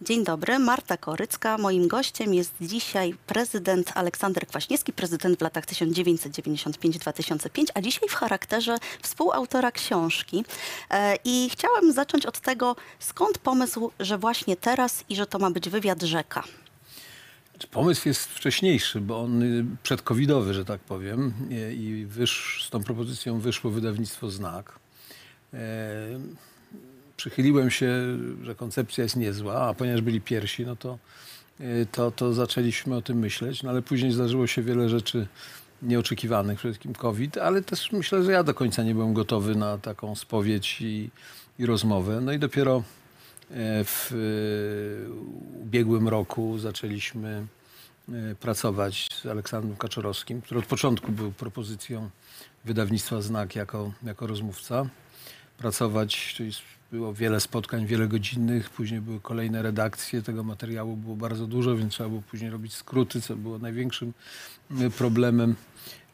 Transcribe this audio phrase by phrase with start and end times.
[0.00, 1.58] Dzień dobry, Marta Korycka.
[1.58, 8.76] Moim gościem jest dzisiaj prezydent Aleksander Kwaśniewski, prezydent w latach 1995-2005, a dzisiaj w charakterze
[9.02, 10.44] współautora książki.
[10.90, 15.50] E, I chciałam zacząć od tego, skąd pomysł, że właśnie teraz i że to ma
[15.50, 16.44] być wywiad rzeka.
[17.70, 21.32] Pomysł jest wcześniejszy, bo on y, przedcovidowy, że tak powiem.
[21.72, 24.78] I- wysz, z tą propozycją wyszło wydawnictwo Znak.
[27.18, 27.92] Przychyliłem się,
[28.42, 30.98] że koncepcja jest niezła, a ponieważ byli pierwsi, no to,
[31.60, 33.62] y, to, to zaczęliśmy o tym myśleć.
[33.62, 35.26] No ale później zdarzyło się wiele rzeczy
[35.82, 39.78] nieoczekiwanych, przede wszystkim COVID, ale też myślę, że ja do końca nie byłem gotowy na
[39.78, 41.10] taką spowiedź i,
[41.58, 42.20] i rozmowę.
[42.20, 42.76] No i dopiero
[43.50, 47.46] e, w e, ubiegłym roku zaczęliśmy
[48.08, 52.10] e, pracować z Aleksandrem Kaczorowskim, który od początku był propozycją
[52.64, 54.86] wydawnictwa Znak jako, jako rozmówca.
[55.58, 56.52] Pracować, czyli
[56.92, 62.08] było wiele spotkań wielogodzinnych, później były kolejne redakcje, tego materiału było bardzo dużo, więc trzeba
[62.08, 64.12] było później robić skróty, co było największym
[64.80, 65.54] e, problemem.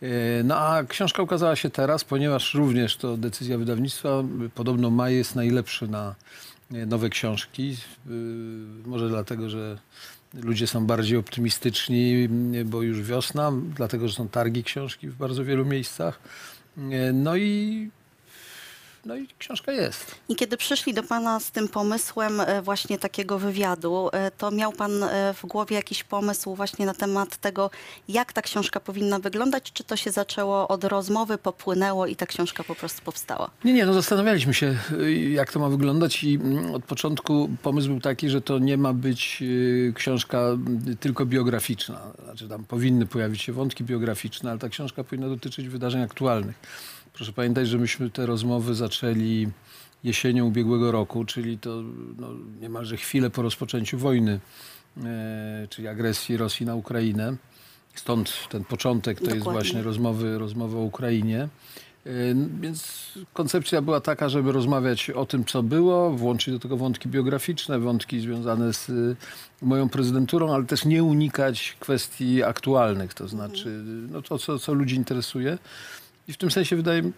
[0.02, 5.14] E, No a książka ukazała się teraz, ponieważ również to decyzja wydawnictwa, e, podobno maj
[5.14, 6.14] jest najlepszy na
[6.72, 7.76] e, nowe książki.
[8.86, 9.78] Może dlatego, że
[10.34, 12.28] ludzie są bardziej optymistyczni,
[12.64, 16.20] bo już wiosna, dlatego, że są targi książki w bardzo wielu miejscach.
[17.12, 17.90] No i,
[19.06, 20.14] no i książka jest.
[20.28, 24.72] I kiedy przyszli do Pana z tym pomysłem e, właśnie takiego wywiadu, e, to miał
[24.72, 27.70] Pan e, w głowie jakiś pomysł właśnie na temat tego,
[28.08, 29.72] jak ta książka powinna wyglądać?
[29.72, 33.50] Czy to się zaczęło od rozmowy, popłynęło i ta książka po prostu powstała?
[33.64, 34.76] Nie, nie, no zastanawialiśmy się,
[35.30, 38.92] jak to ma wyglądać i mm, od początku pomysł był taki, że to nie ma
[38.92, 39.42] być
[39.94, 40.40] książka
[41.00, 42.00] tylko biograficzna.
[42.24, 46.56] Znaczy tam powinny pojawić się wątki biograficzne, ale ta książka powinna dotyczyć wydarzeń aktualnych.
[47.14, 49.48] Proszę pamiętać, że myśmy te rozmowy zaczęli
[50.04, 51.82] jesienią ubiegłego roku, czyli to
[52.18, 52.28] no,
[52.60, 54.40] niemalże chwilę po rozpoczęciu wojny,
[55.04, 57.36] e, czyli agresji Rosji na Ukrainę.
[57.94, 59.60] Stąd ten początek to jest Dokładnie.
[59.62, 61.48] właśnie rozmowy, rozmowy o Ukrainie.
[62.06, 62.10] E,
[62.60, 67.78] Więc koncepcja była taka, żeby rozmawiać o tym, co było, włączyć do tego wątki biograficzne,
[67.78, 69.16] wątki związane z y,
[69.62, 74.96] moją prezydenturą, ale też nie unikać kwestii aktualnych, to znaczy no to, co, co ludzi
[74.96, 75.58] interesuje.
[76.28, 77.12] I w tym sensie wydaje mi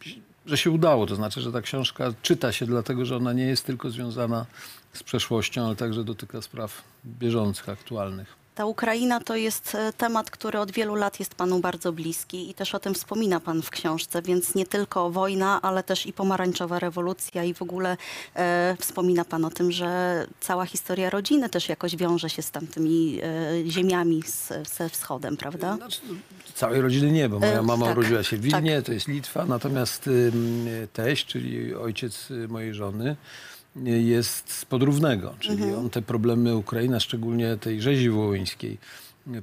[0.00, 1.06] się, że się udało.
[1.06, 4.46] To znaczy, że ta książka czyta się dlatego, że ona nie jest tylko związana
[4.92, 8.36] z przeszłością, ale także dotyka spraw bieżących, aktualnych.
[8.58, 12.54] Ta Ukraina to jest e, temat, który od wielu lat jest Panu bardzo bliski i
[12.54, 16.78] też o tym wspomina Pan w książce, więc nie tylko wojna, ale też i pomarańczowa
[16.78, 17.96] rewolucja i w ogóle
[18.34, 23.20] e, wspomina Pan o tym, że cała historia rodziny też jakoś wiąże się z tamtymi
[23.22, 25.76] e, ziemiami, z, ze wschodem, prawda?
[25.76, 26.14] Znaczy, no,
[26.54, 28.86] całej rodziny nie, bo moja E, mama tak, urodziła się w Wilnie, tak.
[28.86, 35.34] to jest Litwa, natomiast ym, teść, czyli ojciec y, mojej żony, y, jest z Podrównego,
[35.40, 35.78] czyli Mhm.
[35.78, 38.78] on te problemy Ukrainy, a szczególnie tej rzezi wołyńskiej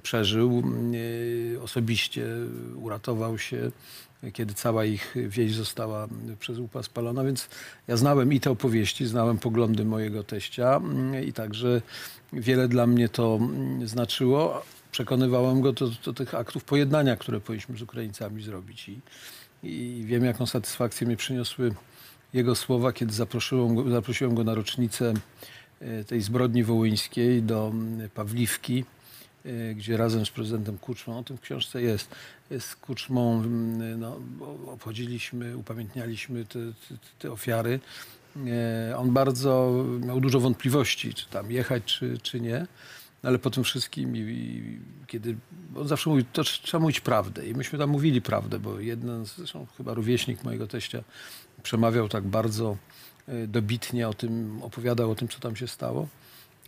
[0.04, 0.64] przeżył
[0.94, 2.28] y, osobiście,
[2.76, 3.72] uratował się,
[4.34, 6.08] kiedy cała ich wieś została
[6.40, 7.50] przez łupa spalona, więc
[7.88, 10.82] ja znałem i te opowieści, znałem poglądy mojego teścia
[11.16, 11.82] y, i także
[12.34, 14.62] wiele dla mnie to mm, znaczyło.
[14.92, 18.90] Przekonywałem go do, do tych aktów pojednania, które powinniśmy z Ukraińcami zrobić.
[18.90, 19.00] I,
[19.64, 21.72] i wiem, jaką satysfakcję mi przyniosły
[22.36, 25.14] jego słowa, kiedy zaprosiłem go, zaprosiłem go na rocznicę
[25.82, 27.74] e, tej zbrodni wołyńskiej do
[28.14, 28.86] Pawliwki,
[29.46, 32.16] e, gdzie razem z prezydentem Kuczmą, o tym w książce jest,
[32.52, 33.44] jest z Kuczmą,
[33.98, 34.20] no,
[34.68, 37.80] obchodziliśmy, upamiętnialiśmy te, te, te ofiary.
[38.92, 42.68] E, On bardzo miał dużo wątpliwości, czy tam jechać, czy, czy nie.
[43.26, 45.36] Ale po tym wszystkim, i, i, kiedy
[45.76, 47.48] on zawsze mówił, to trz- trzeba mówić prawdę.
[47.48, 51.04] I myśmy tam mówili prawdę, bo jeden, zresztą chyba rówieśnik mojego teścia,
[51.64, 52.78] przemawiał tak bardzo
[53.28, 56.08] e, dobitnie o tym, opowiadał o tym, co tam się stało.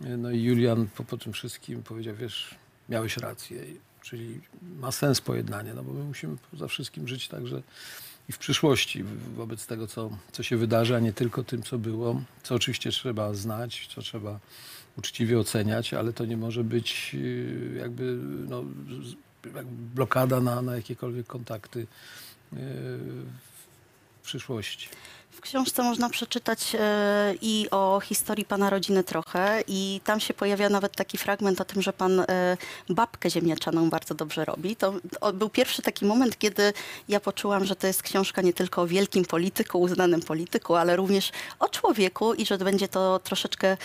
[0.04, 2.54] E, No i Julian po, po tym wszystkim powiedział, wiesz,
[2.88, 3.62] miałeś rację.
[4.02, 4.40] Czyli
[4.80, 7.62] ma sens pojednanie, no bo my musimy poza wszystkim żyć także
[8.28, 9.04] i w przyszłości
[9.36, 13.34] wobec tego, co, co się wydarzy, a nie tylko tym, co było, co oczywiście trzeba
[13.34, 14.40] znać, co trzeba
[14.98, 18.18] uczciwie oceniać, ale to nie może być y, jakby
[18.48, 18.64] no,
[19.94, 21.86] blokada na, na jakiekolwiek kontakty y,
[24.18, 24.88] w przyszłości.
[25.38, 30.68] W książce można przeczytać e, i o historii pana rodziny trochę i tam się pojawia
[30.68, 32.56] nawet taki fragment o tym, że pan e,
[32.88, 34.76] babkę ziemniaczaną bardzo dobrze robi.
[34.76, 34.94] To
[35.34, 36.72] był pierwszy taki moment, kiedy
[37.08, 41.32] ja poczułam, że to jest książka nie tylko o wielkim polityku, uznanym polityku, ale również
[41.58, 43.76] o człowieku i że będzie to troszeczkę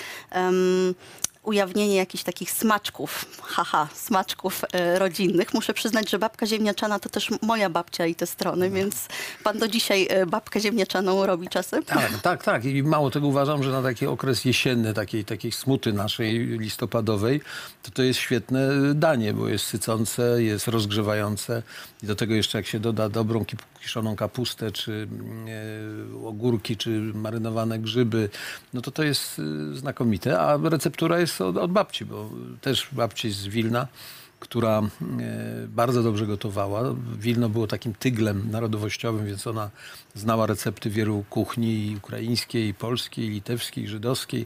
[1.44, 5.54] ujawnienie jakichś takich smaczków, haha, smaczków e, rodzinnych.
[5.54, 9.08] Muszę przyznać, że babka ziemniaczana to też moja babcia i te strony, więc
[9.44, 11.84] pan do dzisiaj e, babkę ziemniaczaną robi czasem?
[11.84, 12.66] Tak, tak, tak.
[12.66, 17.42] I mało tego uważam, że na taki okres jesienny, takiej, takiej smuty naszej listopadowej,
[17.84, 21.64] to to jest świetne danie, bo jest sycące, jest rozgrzewające
[22.04, 23.46] i do tego jeszcze jak się doda dobrą
[23.82, 25.08] kiszoną kapustę, czy
[25.48, 26.03] e,
[26.34, 28.30] ogórki, czy marynowane grzyby,
[28.74, 30.40] no to to jest e, znakomite.
[30.40, 32.30] A receptura jest od, od babci, bo
[32.62, 33.88] też babci z Wilna,
[34.44, 36.96] która e, bardzo dobrze gotowała.
[37.20, 39.70] Wilno było takim tyglem narodowościowym, więc ona
[40.16, 44.46] znała recepty wielu kuchni ukraińskiej, polskiej, litewskiej, żydowskiej.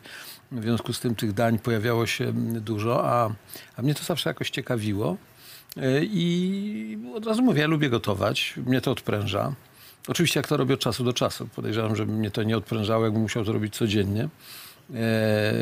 [0.52, 3.30] W związku z tym tych dań pojawiało się dużo, a,
[3.78, 5.18] a mnie to zawsze jakoś ciekawiło.
[5.78, 9.54] E, I od razu mówię, ja lubię gotować, mnie to odpręża.
[10.08, 11.48] Oczywiście jak to robię od czasu do czasu.
[11.56, 14.30] Podejrzewam, że mnie to nie odprężało, jakbym musiał to robić codziennie.
[14.94, 15.54] E,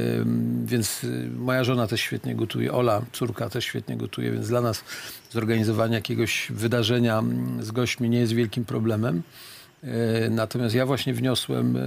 [0.65, 4.83] więc y, moja żona też świetnie gotuje, Ola, córka też świetnie gotuje, więc dla nas
[5.31, 9.23] zorganizowanie jakiegoś wydarzenia mm, z gośćmi nie jest wielkim problemem.
[9.83, 11.81] E, Natomiast ja właśnie wniosłem e,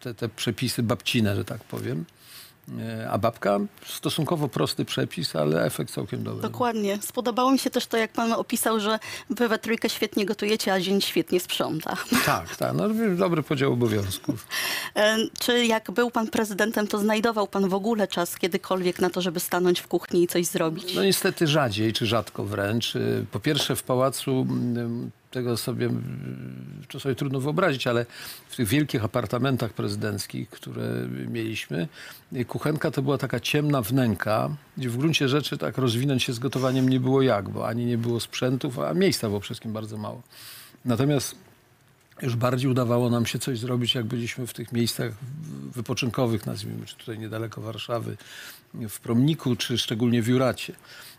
[0.00, 2.04] te, te przepisy babcine, że tak powiem.
[2.80, 6.42] E, A babka stosunkowo prosty przepis, ale efekt całkiem dobry.
[6.42, 6.98] Dokładnie.
[7.02, 8.98] Spodobało mi się też to, jak pan opisał, że
[9.30, 11.96] wy we trójkę świetnie gotujecie, a zięć świetnie sprząta.
[12.26, 12.74] Tak, tak.
[12.74, 12.84] No,
[13.16, 14.46] dobry podział obowiązków.
[14.96, 19.20] E, Czy jak był pan prezydentem, to znajdował pan w ogóle czas kiedykolwiek na to,
[19.22, 20.94] żeby stanąć w kuchni i coś zrobić?
[20.94, 22.96] No niestety rzadziej, czy rzadko wręcz.
[22.96, 25.90] Y, Po pierwsze w pałacu mm, tego sobie,
[26.88, 28.06] to sobie trudno wyobrazić, ale
[28.48, 31.88] w tych wielkich apartamentach prezydenckich, które mieliśmy,
[32.48, 36.88] kuchenka to była taka ciemna wnęka, gdzie w gruncie rzeczy tak rozwinąć się z gotowaniem
[36.88, 40.22] nie było jak, bo ani nie było sprzętów, a miejsca było wszystkim bardzo mało.
[40.84, 41.34] Natomiast
[42.22, 45.12] już bardziej udawało nam się coś zrobić, jak byliśmy w tych miejscach
[45.74, 48.16] wypoczynkowych, nazwijmy, czy tutaj niedaleko Warszawy,
[48.88, 50.72] w Promniku, czy szczególnie w Juracie.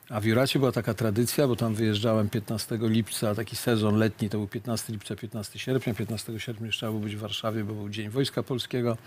[0.09, 4.37] A w Juracie była taka tradycja, bo tam wyjeżdżałem 15 lipca, taki sezon letni, to
[4.37, 5.93] był 15 lipca, 15 sierpnia.
[5.93, 8.97] 15 sierpnia już trzeba było być w Warszawie, bo był Dzień Wojska Polskiego.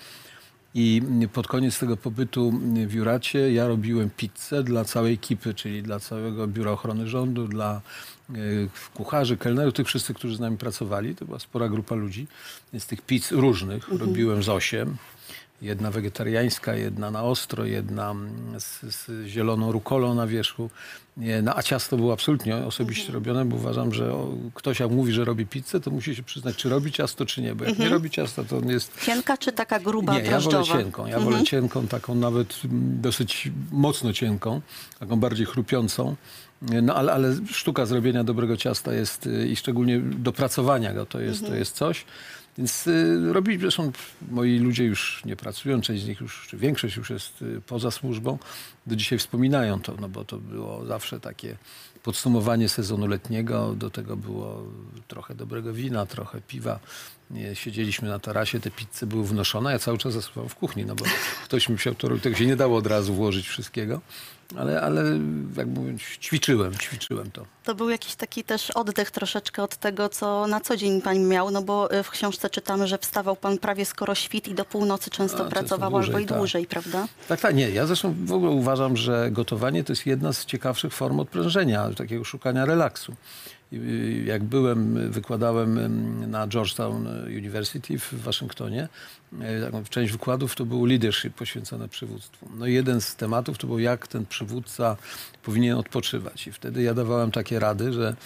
[0.74, 1.02] I
[1.32, 2.52] pod koniec tego pobytu
[2.86, 7.80] w Juracie ja robiłem pizzę dla całej ekipy, czyli dla całego Biura Ochrony Rządu, dla
[8.30, 8.34] e,
[8.94, 11.14] kucharzy, kelnerów, tych wszyscy, którzy z nami pracowali.
[11.14, 12.26] To była spora grupa ludzi.
[12.72, 14.96] Więc tych pizz różnych robiłem z osiem.
[15.62, 18.14] Jedna wegetariańska, jedna na ostro, jedna
[18.58, 20.70] z, z zieloną rukolą na wierzchu.
[21.42, 25.24] No, a ciasto było absolutnie osobiście robione, bo uważam, że o, ktoś jak mówi, że
[25.24, 27.54] robi pizzę, to musi się przyznać, czy robi ciasto, czy nie.
[27.54, 30.64] Bo jak nie robi ciasta, to on jest Cienka czy taka gruba, nie, ja wolę
[30.64, 31.06] cienką.
[31.06, 34.60] Ja wolę cienką, taką nawet mm, dosyć mocno cienką,
[35.00, 36.16] taką bardziej chrupiącą.
[36.82, 41.46] No ale, ale sztuka zrobienia dobrego ciasta jest y, i szczególnie dopracowania go, to jest,
[41.46, 42.04] to jest coś.
[42.58, 43.92] Więc y, robić, zresztą
[44.30, 47.90] moi ludzie już nie pracują, część z nich już, czy większość już jest y, poza
[47.90, 48.38] służbą.
[48.86, 51.56] Do dzisiaj wspominają to, no bo to było zawsze takie
[52.02, 53.74] podsumowanie sezonu letniego.
[53.74, 54.66] Do tego było
[55.08, 56.80] trochę dobrego wina, trochę piwa.
[57.32, 59.72] Nie, Siedzieliśmy na tarasie, te pizze były wnoszone.
[59.72, 61.04] Ja cały czas zasuwam w kuchni, no bo
[61.44, 62.24] ktoś musiał to robić.
[62.24, 64.00] Tego się nie dało od razu włożyć wszystkiego.
[64.56, 65.02] Ale, ale
[65.56, 67.46] jak mówiąc, ćwiczyłem, ćwiczyłem to.
[67.64, 71.50] To był jakiś taki też oddech troszeczkę od tego, co na co dzień pan miał,
[71.50, 75.10] no bo y, w książce czytamy, że wstawał pan prawie skoro świt i do północy
[75.10, 76.38] często A, pracował dłużej, albo i tak.
[76.38, 77.08] dłużej, prawda?
[77.28, 77.70] Tak, tak, nie.
[77.70, 82.24] Ja zresztą w ogóle uważam, że gotowanie to jest jedna z ciekawszych form odprężenia, takiego
[82.24, 83.14] szukania relaksu.
[83.72, 88.88] Y, Jak byłem, wykładałem ym, na Georgetown University w Waszyngtonie,
[89.32, 92.48] y, część wykładów to był leadership poświęcony przywództwu.
[92.58, 94.96] No i jeden z tematów to był, jak ten przywódca
[95.42, 96.46] powinien odpoczywać.
[96.46, 98.16] I wtedy ja dawałem takie rady, że e,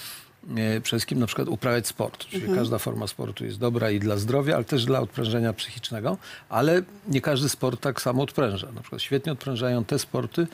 [0.55, 2.27] przede wszystkim na przykład uprawiać sport.
[2.27, 6.17] Czyli każda forma sportu jest dobra i dla zdrowia, ale też dla odprężenia psychicznego,
[6.49, 8.73] ale nie każdy sport tak samo odpręża.
[8.73, 10.47] Na przykład świetnie odprężają te sporty,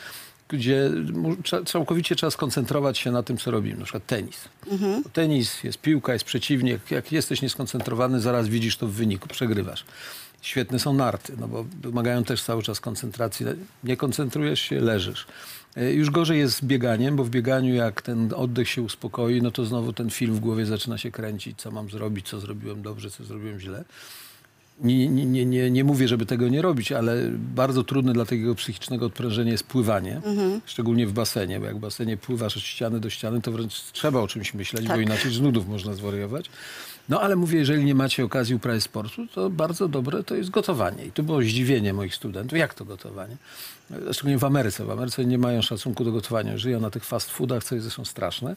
[0.53, 0.91] gdzie
[1.67, 3.79] całkowicie trzeba skoncentrować się na tym, co robimy.
[3.79, 4.49] Na przykład tenis.
[5.13, 6.91] Tenis, jest piłka, jest przeciwnik.
[6.91, 9.85] Jak jesteś nieskoncentrowany, zaraz widzisz to w wyniku, przegrywasz.
[10.43, 13.47] Świetne są narty, no bo wymagają też cały czas koncentracji.
[13.85, 15.27] Nie koncentrujesz się, leżysz.
[15.77, 19.51] E, Już gorzej jest z bieganiem, bo w bieganiu jak ten oddech się uspokoi, no
[19.51, 23.11] to znowu ten film w głowie zaczyna się kręcić, co mam zrobić, co zrobiłem dobrze,
[23.11, 23.85] co zrobiłem źle.
[24.81, 29.07] Nie, nie, nie, nie, mówię, żeby tego nie robić, ale bardzo trudne dla takiego psychicznego
[29.07, 30.21] odprężenia jest pływanie,
[30.67, 34.21] szczególnie w basenie, bo jak w basenie pływasz od ściany do ściany, to wręcz trzeba
[34.21, 35.01] o czymś myśleć, bo Tak.
[35.01, 36.51] inaczej z nudów można zwariować.
[37.09, 41.07] No ale mówię, jeżeli nie macie okazji uprawiać sportu, to bardzo dobre to jest gotowanie.
[41.07, 42.59] I to było zdziwienie moich studentów.
[42.59, 43.37] Jak to gotowanie?
[44.13, 44.85] Szczególnie w Ameryce.
[44.85, 46.59] W Ameryce nie mają szacunku do gotowania.
[46.59, 48.57] Żyją na tych fast foodach, co jest zresztą straszne.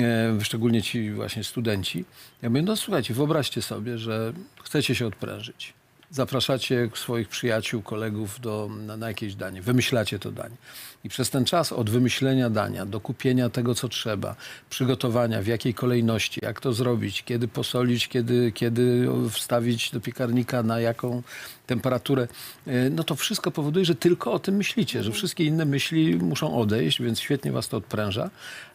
[0.00, 2.04] E, szczególnie ci właśnie studenci.
[2.42, 4.32] Ja mówię, no słuchajcie, wyobraźcie sobie, że
[4.64, 5.74] chcecie się odprężyć.
[6.10, 10.56] zapraszacie swoich przyjaciół, kolegów do, na, na jakieś danie, wymyślacie to danie.
[11.04, 14.36] I przez ten czas od wymyślenia dania do kupienia tego, co trzeba,
[14.70, 20.80] przygotowania, w jakiej kolejności, jak to zrobić, kiedy posolić, kiedy, kiedy wstawić do piekarnika, na
[20.80, 21.22] jaką
[21.66, 22.28] temperaturę,
[22.66, 26.58] e, no to wszystko powoduje, że tylko o tym myślicie, że wszystkie inne myśli muszą
[26.58, 28.30] odejść, więc świetnie was to odpręża.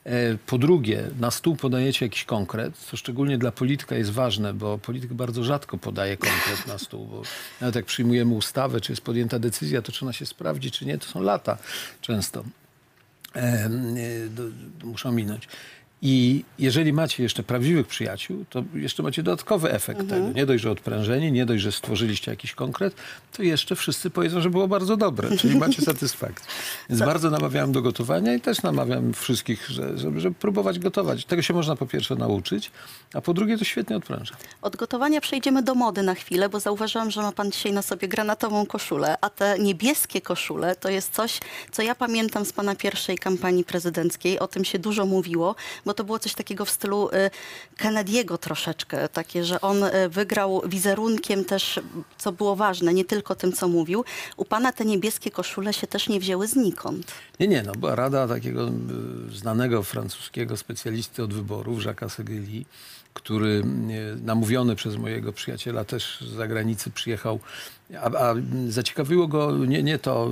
[0.06, 4.78] E, Po drugie, na stół podajecie jakiś konkret, co szczególnie dla polityka jest ważne, bo
[4.78, 7.22] polityk bardzo rzadko podaje konkret na stół, bo
[7.62, 10.98] nawet jak przyjmujemy ustawę, czy jest podjęta decyzja, to czy ona się sprawdzi, czy nie,
[10.98, 11.58] to są lata
[12.16, 12.44] często.
[14.84, 15.48] Muszą minąć.
[16.08, 20.30] I jeżeli macie jeszcze prawdziwych przyjaciół, to jeszcze macie dodatkowy efekt tego.
[20.36, 22.96] Nie dość, że odprężeni, nie dość, że stworzyliście jakiś konkret,
[23.38, 26.48] to jeszcze wszyscy powiedzą, że było bardzo dobre, czyli macie satysfakcję.
[26.90, 31.26] Więc bardzo namawiam do gotowania i też namawiam wszystkich, że, żeby, żeby próbować gotować.
[31.26, 32.72] Tego się można po pierwsze nauczyć,
[33.14, 34.36] a po drugie to świetnie odpręża.
[34.62, 38.08] Od gotowania przejdziemy do mody na chwilę, bo zauważyłam, że ma pan dzisiaj na sobie
[38.08, 41.40] granatową koszulę, a te niebieskie koszule to jest coś,
[41.72, 44.40] co ja pamiętam z pana pierwszej kampanii prezydenckiej.
[44.40, 47.12] O tym się dużo mówiło, bo to było coś takiego w stylu y,
[47.78, 51.80] Kennedy'ego troszeczkę, takie, że on y, wygrał wizerunkiem też,
[52.18, 54.06] co było ważne, nie tylko tym, co mówił.
[54.38, 57.12] U pana te niebieskie koszule się też nie wzięły znikąd.
[57.40, 62.66] Nie, nie, no była rada takiego y, znanego francuskiego specjalisty od wyborów, Jacques'a Segueli,
[63.16, 63.64] który y,
[64.24, 67.40] namówiony przez mojego przyjaciela też z zagranicy przyjechał,
[68.02, 68.36] a, a
[68.70, 70.30] zaciekawiło go nie, nie to,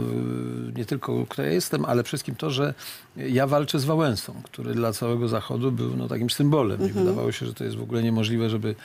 [0.69, 2.73] y, nie tylko kto ja jestem, ale przede wszystkim to, że
[3.15, 6.89] ja walczę z Wałęsą, który dla całego Zachodu był no, takim symbolem.
[6.89, 8.75] I wydawało się, że to jest w ogóle niemożliwe, żeby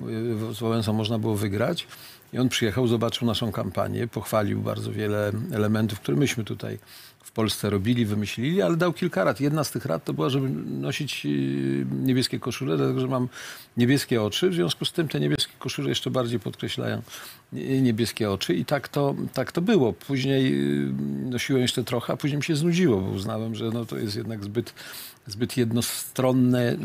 [0.00, 1.86] y, z Wałęsą można było wygrać.
[2.32, 6.78] I on przyjechał, zobaczył naszą kampanię, pochwalił bardzo wiele elementów, które myśmy tutaj
[7.22, 9.40] w Polsce robili, wymyślili, ale dał kilka rad.
[9.40, 13.28] Jedna z tych rad to była, żeby nosić yy, niebieskie koszule, dlatego że mam
[13.76, 14.50] niebieskie oczy.
[14.50, 17.02] W związku z tym te niebieskie koszule jeszcze bardziej podkreślają
[17.52, 19.92] niebieskie oczy i tak to, tak to było.
[19.92, 20.92] Później yy,
[21.30, 24.44] nosiłem jeszcze trochę, a później mi się znudziło, bo uznałem, że no to jest jednak
[24.44, 24.74] zbyt,
[25.26, 26.76] zbyt jednostronne,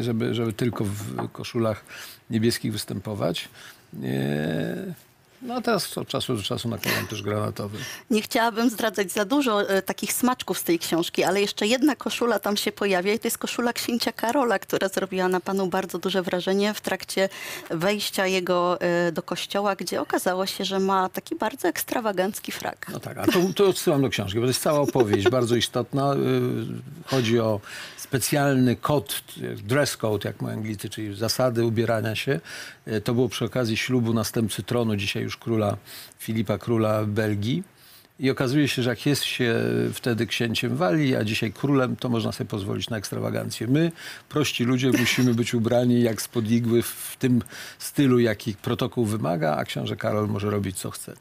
[0.00, 1.84] żeby, żeby tylko w koszulach
[2.30, 3.48] niebieskich występować.
[3.92, 5.05] Nie.
[5.46, 7.78] No a teraz od czasu do czasu nakładam też granatowy.
[8.10, 12.38] Nie chciałabym zdradzać za dużo e, takich smaczków z tej książki, ale jeszcze jedna koszula
[12.38, 16.22] tam się pojawia i to jest koszula księcia Karola, która zrobiła na panu bardzo duże
[16.22, 17.28] wrażenie w trakcie
[17.70, 22.86] wejścia jego e, do kościoła, gdzie okazało się, że ma taki bardzo ekstrawagancki frak.
[22.92, 26.14] No tak, a to, to odsyłam do książki, bo to jest cała opowieść, bardzo istotna.
[26.14, 27.60] Y, Chodzi o
[27.96, 29.22] specjalny kod,
[29.64, 32.40] dress code, jak mówią Anglicy, czyli zasady ubierania się.
[32.88, 35.76] Y, To było przy okazji ślubu następcy tronu, dzisiaj już króla
[36.18, 37.62] Filipa, króla Belgii.
[38.18, 39.54] I okazuje się, że jak jest się
[39.92, 43.66] wtedy księciem Walii, a dzisiaj królem, to można sobie pozwolić na ekstrawagancję.
[43.66, 43.92] My,
[44.28, 47.42] prości ludzie, musimy być ubrani jak spod igły w tym
[47.78, 51.14] stylu, jaki protokół wymaga, a książę Karol może robić co chce.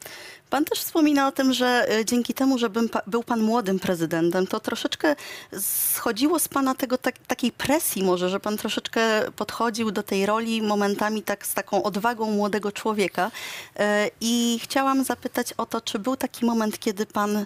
[0.55, 2.69] Pan też wspomina o tym, że e, dzięki temu, że
[3.07, 5.15] był pan młodym prezydentem, to troszeczkę
[5.59, 10.62] schodziło z pana tego tak, takiej presji może, że pan troszeczkę podchodził do tej roli
[10.62, 13.31] momentami tak z taką odwagą młodego człowieka.
[13.75, 17.45] E, I chciałam zapytać o to, czy był taki moment, kiedy pan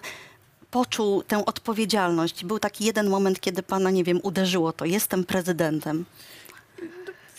[0.70, 2.44] poczuł tę odpowiedzialność?
[2.44, 6.04] Był taki jeden moment, kiedy pana, nie wiem, uderzyło to, jestem prezydentem.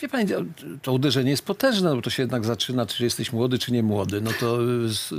[0.01, 0.27] Wie pani,
[0.81, 4.21] to- uderzenie jest potężne, bo to się jednak zaczyna, czy jesteś młody, czy nie młody.
[4.21, 5.09] No to z,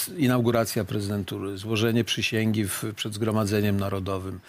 [0.00, 4.40] z, inauguracja prezydentury, złożenie przysięgi w, przed Zgromadzeniem Narodowym.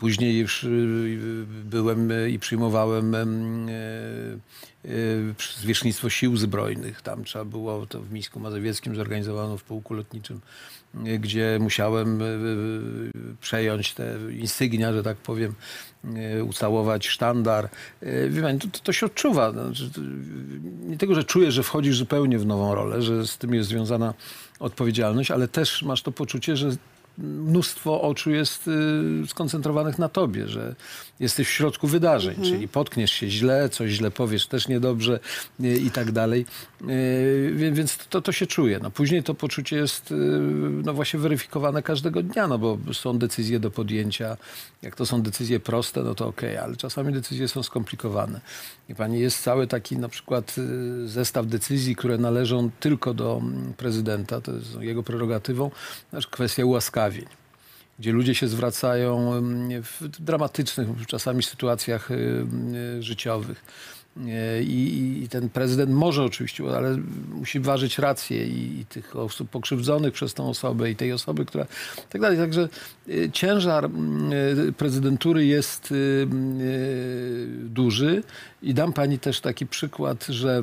[0.00, 4.38] Później już y, byłem y, i przyjmowałem em, y,
[4.84, 7.02] y, zwierzchnictwo sił zbrojnych.
[7.02, 10.40] Tam trzeba było, to w Mińsku Mazowieckim zorganizowano w pułku lotniczym,
[11.06, 15.54] y, gdzie musiałem y, y, przejąć te insygnia, że tak powiem,
[16.38, 17.68] y, ucałować sztandar.
[18.02, 19.52] Y, to, to, to się odczuwa.
[19.52, 19.70] To,
[20.86, 24.14] Nie tylko, że czujesz, że wchodzisz zupełnie w nową rolę, że z tym jest związana
[24.60, 26.70] odpowiedzialność, ale też masz to poczucie, że
[27.18, 30.74] mnóstwo oczu jest y, skoncentrowanych na tobie, że
[31.20, 35.20] jesteś w środku wydarzeń, czyli potkniesz się źle, coś źle powiesz też niedobrze
[35.64, 36.46] y, i tak dalej.
[37.54, 38.78] Wie- Więc to, to się czuje.
[38.82, 40.14] No, później to poczucie jest y,
[40.84, 44.36] no właśnie weryfikowane każdego dnia, no bo są decyzje do podjęcia.
[44.82, 48.40] Jak to są decyzje proste, no to okej, ale czasami decyzje są skomplikowane.
[48.88, 50.56] I pani jest cały taki na przykład
[51.04, 55.70] zestaw decyzji, które należą tylko do mm, prezydenta, to jest jego prerogatywą,
[56.10, 57.26] znaczy kwestia ułaskawień
[58.00, 59.30] gdzie ludzie się zwracają
[59.82, 62.46] w dramatycznych czasami sytuacjach y,
[63.00, 63.64] życiowych.
[64.16, 69.50] Y, I, I ten prezydent może oczywiście, ale musi ważyć rację i, i tych osób
[69.50, 71.66] pokrzywdzonych przez tą osobę i tej osoby, która...
[72.10, 72.38] Tak dalej.
[72.38, 72.68] Także
[73.08, 73.90] y, ciężar
[74.76, 75.94] prezydentury jest
[77.64, 78.22] duży
[78.62, 80.62] i dam pani też taki przykład, że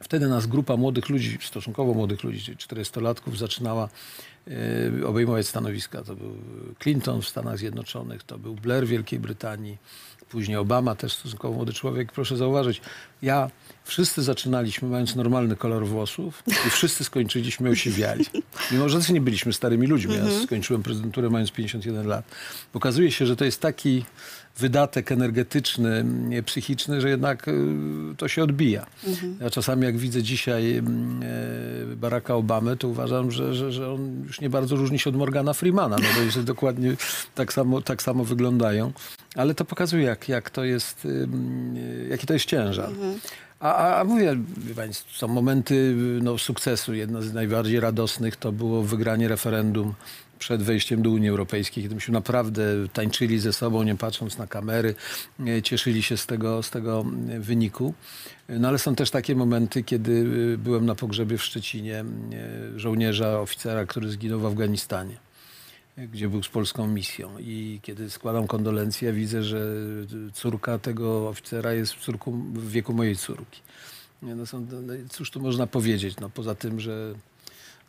[0.00, 3.88] Wtedy nas grupa młodych ludzi, stosunkowo młodych ludzi, czyli 400-latków, zaczynała e,
[5.06, 6.02] obejmować stanowiska.
[6.02, 6.36] To był
[6.82, 9.78] Clinton w Stanach Zjednoczonych, to był Blair w Wielkiej Brytanii,
[10.28, 12.12] później Obama, też stosunkowo młody człowiek.
[12.12, 12.80] Proszę zauważyć,
[13.22, 13.50] ja,
[13.84, 18.24] wszyscy zaczynaliśmy mając normalny kolor włosów i wszyscy skończyliśmy osiwiali.
[18.72, 20.14] Mimo, że też nie byliśmy starymi ludźmi.
[20.14, 22.24] Ja skończyłem prezydenturę mając 51 lat.
[22.74, 24.04] Okazuje się, że to jest taki
[24.58, 27.52] wydatek energetyczny, nie, psychiczny, że jednak y,
[28.16, 28.86] to się odbija.
[29.40, 31.22] Ja czasami jak widzę dzisiaj mm,
[31.92, 35.16] e, Baracka Obamy, to uważam, że, że, że on już nie bardzo różni się od
[35.16, 36.96] Morgana Freemana, no to jest dokładnie
[37.34, 38.92] tak samo, tak samo wyglądają.
[39.34, 42.90] Ale to pokazuje, jak, jak to jest, ym, y, jaki to jest ciężar.
[43.60, 44.36] A, a, a mówię,
[44.76, 46.94] pani, są momenty no, sukcesu.
[46.94, 49.94] Jedna z najbardziej radosnych to było wygranie referendum
[50.38, 54.94] przed wejściem do Unii Europejskiej, kiedy myśmy naprawdę tańczyli ze sobą, nie patrząc na kamery,
[55.46, 57.94] e, cieszyli się z tego, z tego e, wyniku.
[58.48, 62.04] No ale są też takie momenty, kiedy e, byłem na pogrzebie w Szczecinie
[62.76, 65.16] żołnierza, oficera, który zginął w Afganistanie
[66.12, 67.38] gdzie był z polską misją.
[67.38, 69.76] I kiedy składam kondolencje, widzę, że
[70.32, 73.60] córka tego oficera jest córką w wieku mojej córki.
[74.22, 77.14] No są, no, cóż tu można powiedzieć, no, poza tym, że,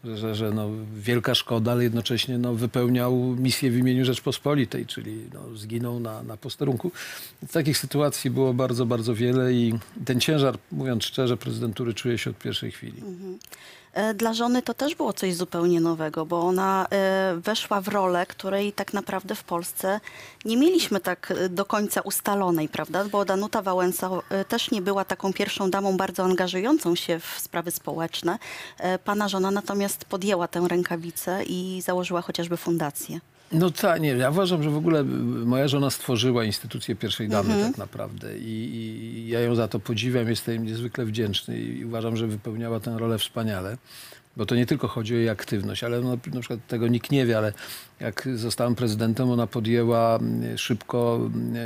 [0.04, 5.58] że, że, no, wielka szkoda, ale jednocześnie no, wypełniał misję w imieniu Rzeczpospolitej, czyli no,
[5.58, 6.92] zginął na, na posterunku.
[7.52, 9.74] Takich sytuacji było bardzo, bardzo wiele i
[10.06, 13.02] ten ciężar, mówiąc szczerze, prezydentury czuje się od pierwszej chwili.
[13.02, 13.38] E,
[14.16, 18.74] Dla żony to też było coś zupełnie nowego, bo ona e, weszła w rolę, której
[18.74, 20.00] tak naprawdę w Polsce
[20.46, 23.06] nie mieliśmy tak e, do końca ustalonej, prawda?
[23.06, 27.72] Bo Danuta Wałęsa e, też nie była taką pierwszą damą bardzo angażującą się w sprawy
[27.72, 28.40] społeczne.
[28.78, 33.20] E, Pana żona natomiast podjęła tę rękawicę i założyła chociażby fundację.
[33.52, 35.04] No tak, nie, ja uważam, że w ogóle y,
[35.46, 40.30] moja żona stworzyła instytucję pierwszej damy tak naprawdę I, i ja ją za to podziwiam,
[40.30, 43.78] jestem niezwykle wdzięczny i uważam, że wypełniała tę rolę wspaniale.
[44.38, 47.26] Bo to nie tylko chodzi o jej aktywność, ale no, na przykład tego nikt nie
[47.26, 47.54] wie, ale
[48.00, 51.60] jak zostałem prezydentem, ona podjęła mm, szybko e,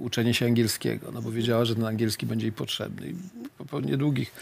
[0.00, 3.08] uczenie się angielskiego, no bo wiedziała, że ten angielski będzie jej potrzebny.
[3.08, 3.14] I
[3.58, 4.32] po, po niedługich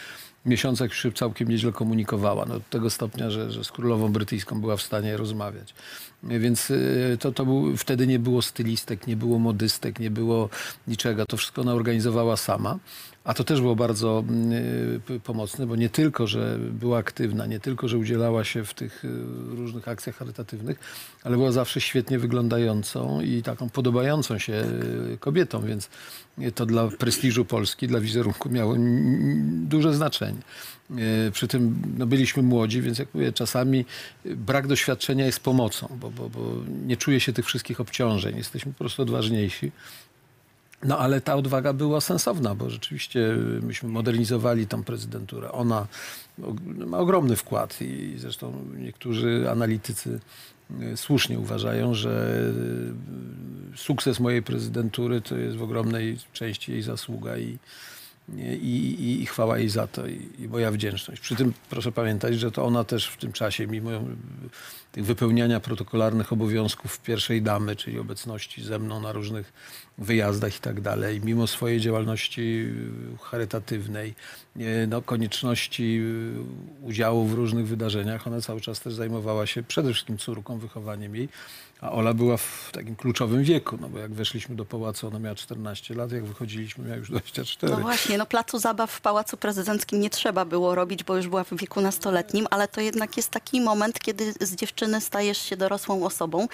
[0.46, 2.46] miesiącach już się całkiem nieźle komunikowała.
[2.46, 5.74] No, do tego stopnia, że, że z królową brytyjską była w stanie rozmawiać.
[6.22, 10.48] Więc y, to, to był, wtedy nie było stylistek, nie było modystek, nie było
[10.88, 11.26] niczego.
[11.26, 12.78] To wszystko ona organizowała sama.
[13.24, 17.60] A to też było bardzo y, p- pomocne, bo nie tylko, że była aktywna, nie
[17.60, 19.08] tylko, że udzielała się w tych y,
[19.56, 20.78] różnych akcjach charytatywnych,
[21.24, 24.52] ale była zawsze świetnie wyglądającą i taką podobającą się
[25.14, 25.88] y, kobietą, więc
[26.38, 30.38] y, to dla prestiżu Polski, dla wizerunku miało mm, duże znaczenie.
[31.28, 33.84] Y, Przy tym no, byliśmy młodzi, więc jak mówię, czasami
[34.26, 36.40] y, brak doświadczenia jest pomocą, bo, bo, bo
[36.86, 38.36] nie czuje się tych wszystkich obciążeń.
[38.36, 39.72] Jesteśmy po prostu odważniejsi.
[40.82, 45.52] No ale ta odwaga była sensowna, bo rzeczywiście y, myśmy modernizowali tą prezydenturę.
[45.52, 45.86] Ona
[46.86, 50.20] ma ogromny wkład i zresztą niektórzy analitycy
[50.82, 52.42] y, słusznie uważają, że
[53.74, 57.58] y, sukces mojej prezydentury to jest w ogromnej części jej zasługa i,
[58.36, 61.20] i, i, i chwała jej za to i, i moja wdzięczność.
[61.20, 63.90] Przy tym proszę pamiętać, że to ona też w tym czasie, mimo
[64.92, 69.52] tych wypełniania protokolarnych obowiązków pierwszej damy, czyli obecności ze mną na różnych
[69.98, 72.66] wyjazdach i tak dalej, mimo swojej działalności
[73.14, 74.14] y, charytatywnej,
[74.56, 76.00] y, no, konieczności
[76.82, 81.16] y, udziału w różnych wydarzeniach, ona cały czas też zajmowała się przede wszystkim córką, wychowaniem
[81.16, 81.28] jej,
[81.82, 85.34] a Ola była w takim kluczowym wieku, no bo jak weszliśmy do pałacu, ona miała
[85.34, 87.72] 14 lat, jak wychodziliśmy, miała już 24.
[87.72, 91.44] No właśnie, no placu zabaw w Pałacu Prezydenckim nie trzeba było robić, bo już była
[91.44, 96.04] w wieku nastoletnim, ale to jednak jest taki moment, kiedy z dziewczyny stajesz się dorosłą
[96.04, 96.48] osobą.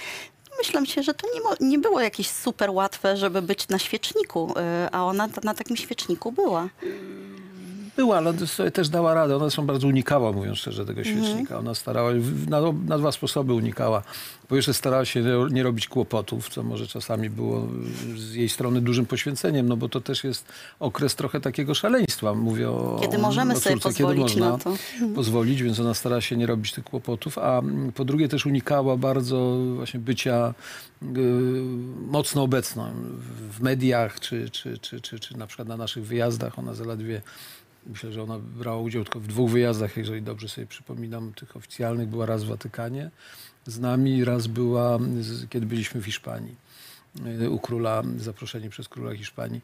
[0.58, 4.90] Myślę się, że to nie, nie było jakieś super łatwe, żeby być na świeczniku, y,
[4.92, 6.68] a ona na takim świeczniku była.
[7.98, 9.36] Była, ale sobie też dała radę.
[9.36, 11.58] Ona zresztą bardzo unikała, mówiąc szczerze, tego świecznika.
[11.58, 12.10] Ona starała,
[12.48, 14.02] na, na dwa sposoby unikała.
[14.48, 17.66] Po pierwsze starała się nie- robić kłopotów, co może czasami było
[18.16, 20.44] z jej strony dużym poświęceniem, no bo to też jest
[20.80, 22.34] okres trochę takiego szaleństwa.
[22.34, 24.72] Mówię o Kiedy możemy o sobie córce, pozwolić kiedy można na to.
[25.14, 27.62] pozwolić, więc ona starała się nie robić tych kłopotów, a
[27.94, 30.54] po drugie też unikała bardzo właśnie bycia
[31.02, 31.06] y,
[32.10, 32.84] mocno obecną
[33.50, 36.58] w- mediach, czy, czy, czy, czy, czy na przykład na naszych wyjazdach.
[36.58, 37.22] Ona zaledwie
[37.86, 42.08] Myślę, że ona brała udział tylko w dwóch wyjazdach, jeżeli dobrze sobie przypominam, tych oficjalnych.
[42.08, 43.10] Była raz w Watykanie
[43.66, 44.98] z nami, raz była,
[45.50, 46.56] kiedy byliśmy w Hiszpanii
[47.42, 49.60] y, u króla, zaproszeni przez króla Hiszpanii.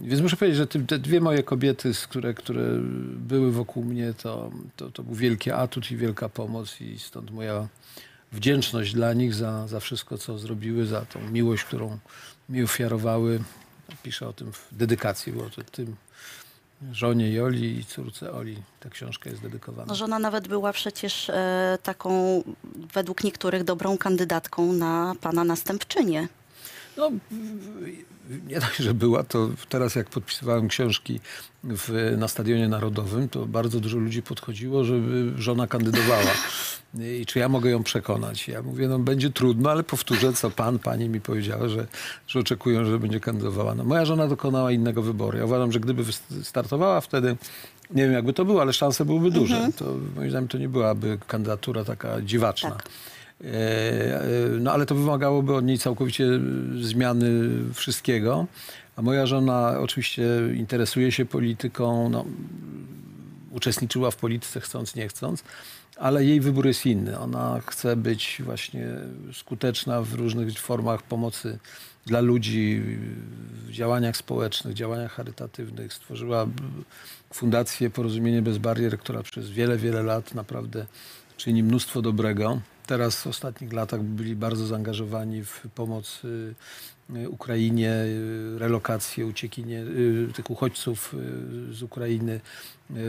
[0.00, 2.62] Więc muszę powiedzieć, że te, dwie moje kobiety, które, które
[3.16, 7.68] były wokół mnie, to, to, to był wielki atut i wielka pomoc i stąd moja
[8.32, 11.98] wdzięczność dla nich za, za wszystko, co zrobiły, za tą miłość, którą
[12.48, 13.40] mi ofiarowały.
[14.02, 15.96] Piszę o tym w dedykacji, było to tym
[16.92, 18.56] żonie Joli i córce Oli.
[18.80, 19.86] Ta książka jest dedykowana.
[19.88, 22.42] No, żona nawet była przecież e, taką,
[22.94, 26.28] według niektórych, dobrą kandydatką na pana następczynię.
[26.98, 27.10] No,
[28.46, 31.20] nie dość, że była, to teraz jak podpisywałem książki
[31.64, 36.30] w, na Stadionie Narodowym, to bardzo dużo ludzi podchodziło, żeby żona kandydowała.
[37.20, 38.48] I czy ja mogę ją przekonać?
[38.48, 41.86] Ja mówię, no będzie trudno, ale powtórzę, co pan, pani mi powiedziała, że,
[42.26, 43.74] że oczekują, że będzie kandydowała.
[43.74, 45.38] No, moja żona dokonała innego wyboru.
[45.38, 46.04] Ja uważam, że gdyby
[46.42, 47.36] startowała wtedy,
[47.90, 49.68] nie wiem jakby to było, ale szanse byłyby duże.
[49.76, 49.84] To
[50.16, 52.70] moim zdaniem to nie byłaby kandydatura taka dziwaczna.
[52.70, 52.88] Tak.
[53.44, 56.26] E, e, No ale to wymagałoby od niej całkowicie
[56.80, 57.30] zmiany
[57.74, 58.46] wszystkiego.
[58.96, 60.24] A moja żona oczywiście
[60.54, 62.24] interesuje się polityką, no,
[63.52, 65.44] uczestniczyła w polityce chcąc, nie chcąc,
[65.96, 67.18] ale jej wybór jest inny.
[67.18, 68.86] Ona chce być właśnie
[69.32, 71.58] skuteczna w różnych formach pomocy
[72.06, 72.82] dla ludzi,
[73.66, 75.92] w działaniach społecznych, działaniach charytatywnych.
[75.92, 76.46] Stworzyła
[77.34, 80.86] fundację Porozumienie Bez Barier, która przez wiele, wiele lat naprawdę
[81.36, 82.60] czyni mnóstwo dobrego.
[82.88, 86.54] Teraz w ostatnich latach byli bardzo zaangażowani w pomoc y,
[87.16, 89.84] y, Ukrainie, y, relokację, uciekinie
[90.34, 91.14] tych uchodźców
[91.70, 92.40] z Ukrainy.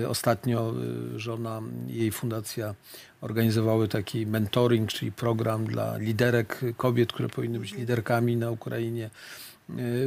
[0.07, 0.73] Ostatnio
[1.15, 2.75] żona jej fundacja
[3.21, 9.09] organizowały taki mentoring, czyli program dla liderek kobiet, które powinny być liderkami na Ukrainie.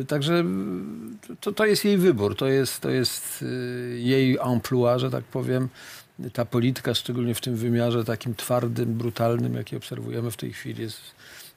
[0.08, 0.44] Także
[1.40, 3.44] to, to jest jej wybór, to jest, to jest
[3.96, 5.68] jej emploi, że tak powiem.
[6.32, 11.00] Ta polityka, szczególnie w tym wymiarze takim twardym, brutalnym, jaki obserwujemy w tej chwili, jest,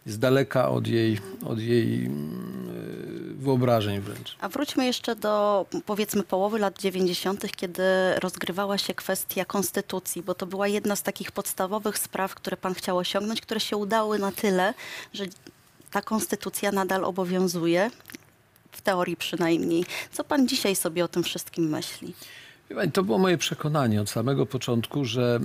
[0.05, 4.35] jest daleka od jej, od jej mm, wyobrażeń wręcz.
[4.39, 7.83] A wróćmy jeszcze do powiedzmy połowy lat 90., kiedy
[8.19, 12.97] rozgrywała się kwestia konstytucji, bo to była jedna z takich podstawowych spraw, które pan chciał
[12.97, 14.73] osiągnąć, które się udały na tyle,
[15.13, 15.25] że
[15.91, 17.91] ta konstytucja nadal obowiązuje,
[18.71, 19.85] w teorii przynajmniej.
[20.11, 22.13] Co pan dzisiaj sobie o tym wszystkim myśli?
[22.93, 25.39] To było moje przekonanie od samego początku, że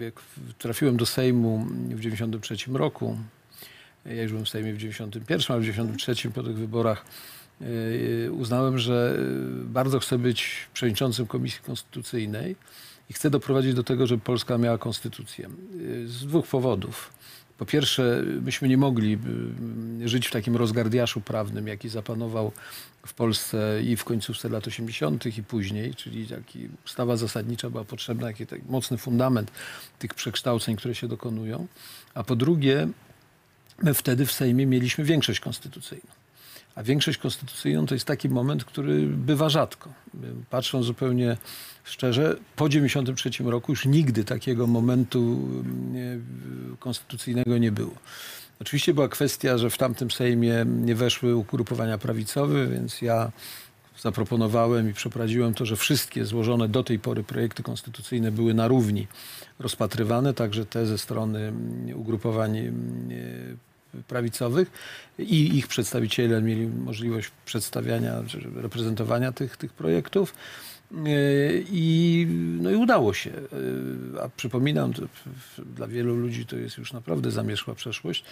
[0.00, 0.20] e, jak
[0.58, 3.16] trafiłem do Sejmu w 93 roku,
[4.06, 7.04] ja już byłem w Sejmie w 91, ale w 93 po tych wyborach
[7.60, 9.18] e, uznałem, że
[9.62, 12.56] e, bardzo chcę być przewodniczącym Komisji Konstytucyjnej
[13.10, 15.46] i chcę doprowadzić do tego, żeby Polska miała konstytucję.
[15.46, 17.12] E, Z dwóch powodów.
[17.60, 19.18] Po pierwsze, myśmy nie mogli
[20.02, 22.52] y, żyć w takim rozgardiaszu prawnym, jaki zapanował
[23.06, 25.26] w Polsce i w końcówce lat 80.
[25.26, 29.50] i później, czyli taki ustawa zasadnicza była potrzebna, taki, taki mocny fundament
[29.98, 31.66] tych przekształceń, które się dokonują.
[32.14, 32.88] A po drugie,
[33.82, 36.10] my wtedy w Sejmie mieliśmy większość konstytucyjną.
[36.74, 39.92] A większość konstytucyjną to jest taki moment, który bywa rzadko.
[40.50, 41.36] Patrząc zupełnie
[41.84, 45.48] szczerze, po 93 roku już nigdy takiego momentu
[45.92, 46.18] nie,
[46.78, 47.94] konstytucyjnego nie było.
[48.60, 53.32] Oczywiście była kwestia, że w tamtym Sejmie nie weszły ugrupowania prawicowe, więc ja
[54.00, 59.06] zaproponowałem i przeprowadziłem to, że wszystkie złożone do tej pory projekty konstytucyjne były na równi
[59.58, 63.58] rozpatrywane, także te ze strony mm, ugrupowań mm,
[64.08, 64.70] prawicowych
[65.18, 68.22] i ich przedstawiciele mieli możliwość przedstawiania,
[68.54, 70.34] reprezentowania tych, tych projektów.
[70.90, 72.26] Yy, I,
[72.60, 73.30] no i udało się.
[73.30, 74.92] Yy, A przypominam,
[75.76, 78.24] dla wielu ludzi to jest już naprawdę zamierzchła przeszłość,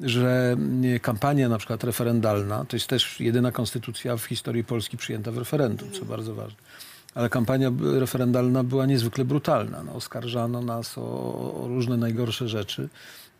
[0.00, 0.56] że
[1.02, 5.90] kampania na przykład referendalna, to jest też jedyna konstytucja w historii Polski przyjęta w referendum,
[5.90, 6.58] co bardzo ważne.
[7.14, 9.82] Ale kampania referendalna była niezwykle brutalna.
[9.82, 11.02] No, oskarżano nas o,
[11.62, 12.88] o różne najgorsze rzeczy.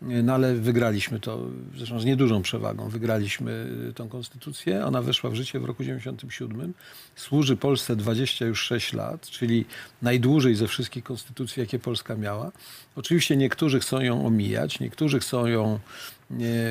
[0.03, 4.85] No ale wygraliśmy to, zresztą z niedużą przewagą, wygraliśmy y, tą konstytucję.
[4.85, 6.75] Ona weszła w życie w roku 97.
[7.17, 9.65] Służy Polsce 20 już 6 lat, czyli
[10.03, 12.53] najdłużej ze wszystkich konstytucji, jakie Polska miała.
[12.97, 15.79] Oczywiście niektórzy chcą ją omijać, niektórzy chcą ją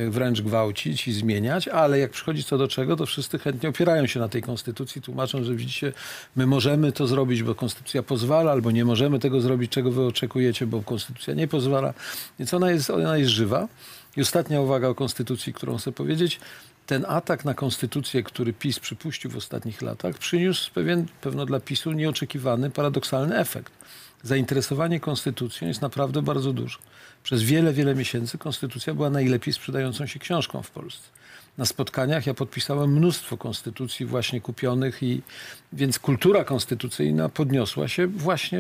[0.10, 4.20] wręcz gwałcić i zmieniać, ale jak przychodzi co do czego, to wszyscy chętnie opierają się
[4.20, 5.94] na tej konstytucji, tłumaczą, że widzicie,
[6.36, 10.68] my możemy to zrobić, bo konstytucja pozwala, albo nie możemy tego zrobić, czego wy oczekujecie,
[10.68, 11.94] bo konstytucja nie pozwala.
[12.40, 13.68] Więc ona jest, ona jest żywa.
[14.18, 16.40] I ostatnia uwaga o konstytucji, którą chcę powiedzieć.
[16.86, 21.92] Ten atak na konstytucję, który PiS przypuścił w ostatnich latach, przyniósł pewien, pewno dla PiSu
[21.92, 23.74] nieoczekiwany, paradoksalny efekt.
[24.24, 26.78] Zainteresowanie konstytucją jest naprawdę bardzo duże.
[27.24, 31.10] Przez wiele, wiele miesięcy konstytucja była najlepiej sprzedającą się książką w Polsce.
[31.62, 35.22] Na spotkaniach ja podpisałem mnóstwo konstytucji właśnie kupionych i
[35.74, 38.60] więc kultura konstytucyjna podniosła się właśnie,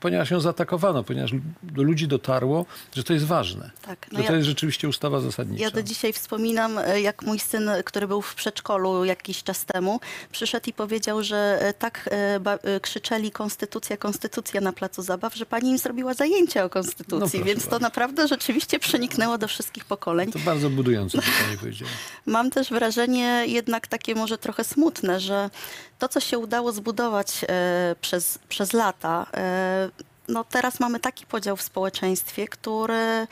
[0.00, 1.30] ponieważ ją zaatakowano, ponieważ
[1.62, 3.70] do ludzi dotarło, że to jest ważne.
[3.82, 5.64] Tak, no że to ja- jest rzeczywiście ustawa zasadnicza.
[5.64, 10.00] Ja do dzisiaj wspominam, e, jak mój syn, który był w przedszkolu jakiś czas temu,
[10.32, 15.70] przyszedł i powiedział, że e, tak e, krzyczeli konstytucja, konstytucja na placu zabaw, że pani
[15.70, 17.84] im zrobiła zajęcia o No konstytucji, proszę więc to bardzo.
[17.84, 20.32] naprawdę rzeczywiście przeniknęło do wszystkich pokoleń.
[20.32, 21.90] To bardzo budujące, co pani powiedziała.
[22.40, 25.50] Mam też wrażenie jednak takie może trochę smutne, że
[25.98, 29.90] to, co się udało zbudować e, przez, przez lata, e,
[30.28, 33.26] no teraz mamy taki podział w społeczeństwie, który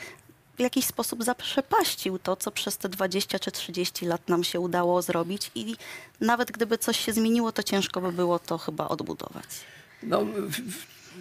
[0.57, 5.01] w jakiś sposób zaprzepaścił to, co przez te 20 czy 30 lat nam się udało
[5.01, 5.75] zrobić i
[6.21, 9.45] nawet gdyby coś się zmieniło, to ciężko by było to chyba odbudować.
[10.03, 10.25] No,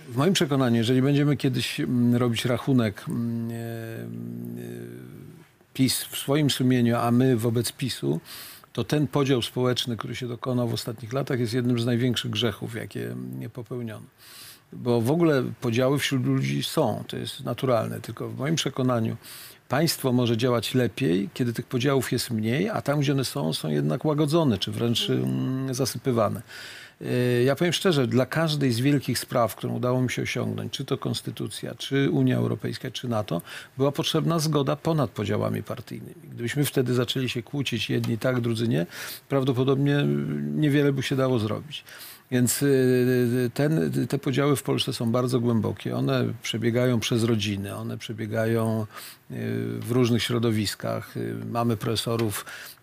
[0.08, 5.17] w, moim przekonaniu, jeżeli będziemy kiedyś mm, robić rachunek mm, e, e,
[5.78, 8.20] PiS w swoim sumieniu, a my wobec PiSu,
[8.72, 12.74] to ten podział społeczny, który się dokonał w ostatnich latach, jest jednym z największych grzechów,
[12.74, 13.16] jakie
[13.52, 14.06] popełniono.
[14.72, 19.16] Bo w ogóle podziały wśród ludzi są, to jest naturalne, tylko w moim przekonaniu
[19.68, 23.68] państwo może działać lepiej, kiedy tych podziałów jest mniej, a tam, gdzie one są, są
[23.68, 26.42] jednak łagodzone, czy wręcz mm, zasypywane.
[27.00, 30.84] E, Ja powiem szczerze, dla każdej z wielkich spraw, którą udało mi się osiągnąć, czy
[30.84, 33.42] to konstytucja, czy Unia Europejska, czy NATO,
[33.76, 36.14] była potrzebna zgoda ponad podziałami partyjnymi.
[36.32, 38.86] Gdybyśmy wtedy zaczęli się kłócić, jedni tak, drudzy nie,
[39.28, 40.04] prawdopodobnie
[40.54, 41.84] niewiele by się dało zrobić.
[42.30, 45.96] Więc y, ten, te podziały w Polsce są bardzo głębokie.
[45.96, 48.86] One przebiegają przez rodziny, one przebiegają
[49.30, 49.34] y,
[49.80, 51.16] w różnych środowiskach.
[51.16, 52.77] Y, Mamy profesorów y,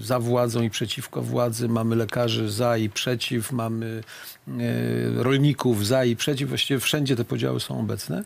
[0.00, 4.02] za władzą i przeciwko władzy, mamy lekarzy za i przeciw, mamy
[4.48, 6.48] y, rolników za i przeciw.
[6.48, 8.24] Właściwie wszędzie te podziały są obecne.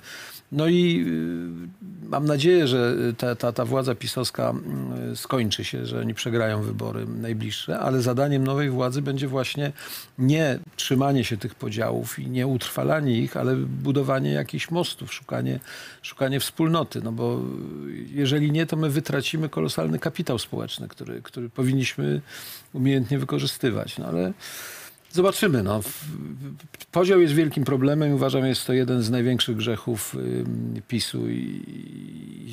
[0.52, 1.04] No i
[2.04, 4.54] y, mam nadzieję, że ta, ta, ta władza pisowska
[5.12, 9.72] y, skończy się, że oni przegrają wybory najbliższe, ale zadaniem nowej władzy będzie właśnie
[10.18, 15.60] nie trzymanie się tych podziałów i nie utrwalanie ich, ale budowanie jakichś mostów, szukanie,
[16.02, 17.00] szukanie wspólnoty.
[17.02, 17.40] No bo
[18.12, 22.20] jeżeli nie, to my wytracimy kolosalny kapitał społeczny, który, który powinniśmy
[22.72, 23.98] umiejętnie wykorzystywać.
[23.98, 24.32] No ale
[25.12, 25.62] Zobaczymy.
[25.62, 25.81] No.
[26.92, 30.16] Podział jest wielkim problemem uważam, jest to jeden z największych grzechów
[30.88, 31.64] PiSu i,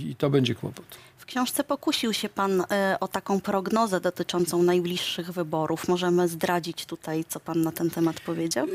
[0.09, 0.85] i to będzie kłopot.
[1.17, 5.87] W książce pokusił się pan e, o taką prognozę dotyczącą najbliższych wyborów.
[5.87, 8.67] Możemy zdradzić tutaj, co pan na ten temat powiedział?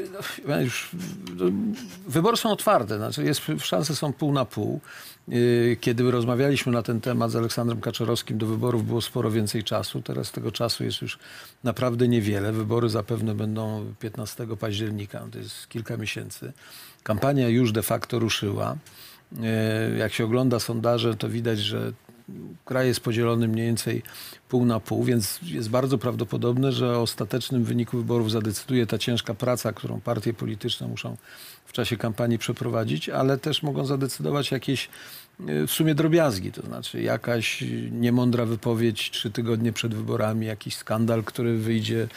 [0.48, 0.90] Ja Już,
[1.36, 1.44] no,
[2.06, 4.80] wybory są otwarte, znaczy jest, szanse są pół na pół.
[5.28, 10.02] Yy, Kiedy rozmawialiśmy na ten temat z Aleksandrem Kaczorowskim, do wyborów było sporo więcej czasu.
[10.02, 11.18] Teraz tego czasu jest już
[11.64, 12.52] naprawdę niewiele.
[12.52, 16.52] Wybory zapewne będą 15 października, to jest kilka miesięcy.
[17.02, 18.76] Kampania już de facto ruszyła.
[19.32, 21.92] Yy, Jak się ogląda sondaże, to widać, że
[22.64, 24.02] kraj jest podzielony mniej więcej
[24.48, 29.34] pół na pół, więc jest bardzo prawdopodobne, że o ostatecznym wyniku wyborów zadecyduje ta ciężka
[29.34, 31.16] praca, którą partie polityczne muszą
[31.66, 34.88] w czasie kampanii przeprowadzić, ale też mogą zadecydować jakieś
[35.48, 41.24] y, w sumie drobiazgi, to znaczy jakaś niemądra wypowiedź trzy tygodnie przed wyborami, jakiś skandal,
[41.24, 42.08] który wyjdzie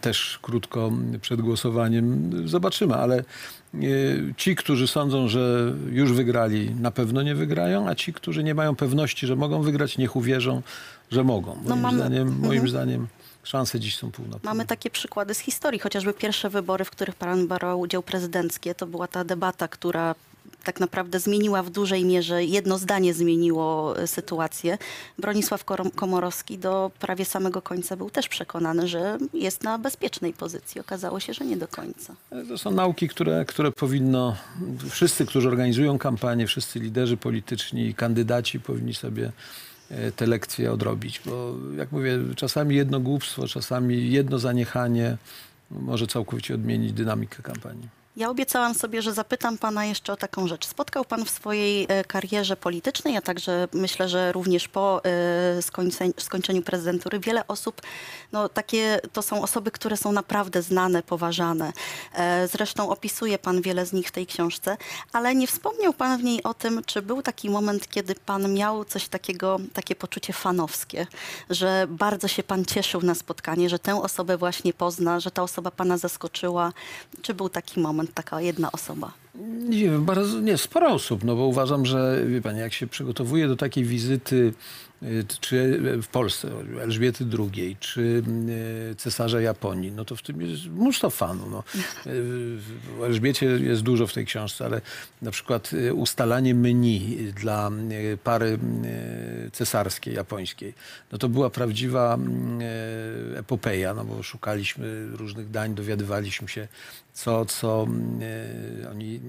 [0.00, 2.30] też krótko przed głosowaniem.
[2.48, 3.24] Zobaczymy, ale
[4.36, 8.76] ci, którzy sądzą, że już wygrali, na pewno nie wygrają, a ci, którzy nie mają
[8.76, 10.62] pewności, że mogą wygrać, niech uwierzą,
[11.10, 11.54] że mogą.
[11.54, 12.68] Moim, No mamy- zdaniem, moim Mhm.
[12.68, 13.06] zdaniem
[13.42, 14.40] szanse dziś są pół na pół.
[14.44, 18.86] Mamy takie przykłady z historii, chociażby pierwsze wybory, w których pan brał udział prezydenckie, to
[18.86, 20.14] była ta debata, która
[20.64, 24.78] tak naprawdę zmieniła w dużej mierze, jedno zdanie zmieniło e, sytuację.
[25.18, 30.80] Bronisław Komorowski do prawie samego końca był też przekonany, że jest na bezpiecznej pozycji.
[30.80, 32.14] Okazało się, że nie do końca.
[32.48, 34.36] To są nauki, które, które powinno,
[34.90, 39.32] wszyscy, którzy organizują kampanię, wszyscy liderzy polityczni, kandydaci powinni sobie
[39.90, 45.16] e, te lekcje odrobić, bo jak mówię, czasami jedno głupstwo, czasami jedno zaniechanie
[45.70, 47.99] może całkowicie odmienić dynamikę kampanii.
[48.16, 50.66] Ja obiecałam sobie, że zapytam pana jeszcze o taką rzecz.
[50.66, 55.62] Spotkał pan w swojej e, karierze politycznej, a także myślę, że również po e,
[56.18, 57.82] skończeniu, prezydentury wiele osób,
[58.32, 61.72] no takie to są osoby, które są naprawdę znane, poważane.
[62.14, 64.76] E, Zresztą opisuje pan wiele z nich w tej książce,
[65.12, 68.84] ale nie wspomniał pan w niej o tym, czy był taki moment, kiedy pan miał
[68.84, 71.06] coś takiego, takie poczucie fanowskie,
[71.50, 75.70] że bardzo się pan cieszył na spotkanie, że tę osobę właśnie pozna, że ta osoba
[75.70, 76.72] pana zaskoczyła.
[77.22, 79.12] Czy był taki moment, taka jedna osoba?
[79.68, 83.48] Nie wiem, bardzo, nie, sporo osób, no bo uważam, że wie pani, jak się przygotowuje
[83.48, 84.52] do takiej wizyty,
[85.02, 86.48] y, czy w Polsce
[86.80, 88.22] Elżbiety II, czy
[88.90, 91.50] y, cesarza Japonii, no to w tym jest mnóstwo fanów.
[91.50, 91.64] No.
[93.00, 94.80] O Elżbiecie jest dużo w tej książce, ale
[95.22, 97.70] na przykład y, ustalanie menu dla
[98.24, 98.58] pary
[99.52, 100.74] cesarskiej, japońskiej,
[101.12, 102.18] no to była prawdziwa
[103.34, 106.68] y, epopeja, no bo szukaliśmy różnych dań, dowiadywaliśmy się,
[107.12, 107.86] co, co
[108.82, 109.19] y, oni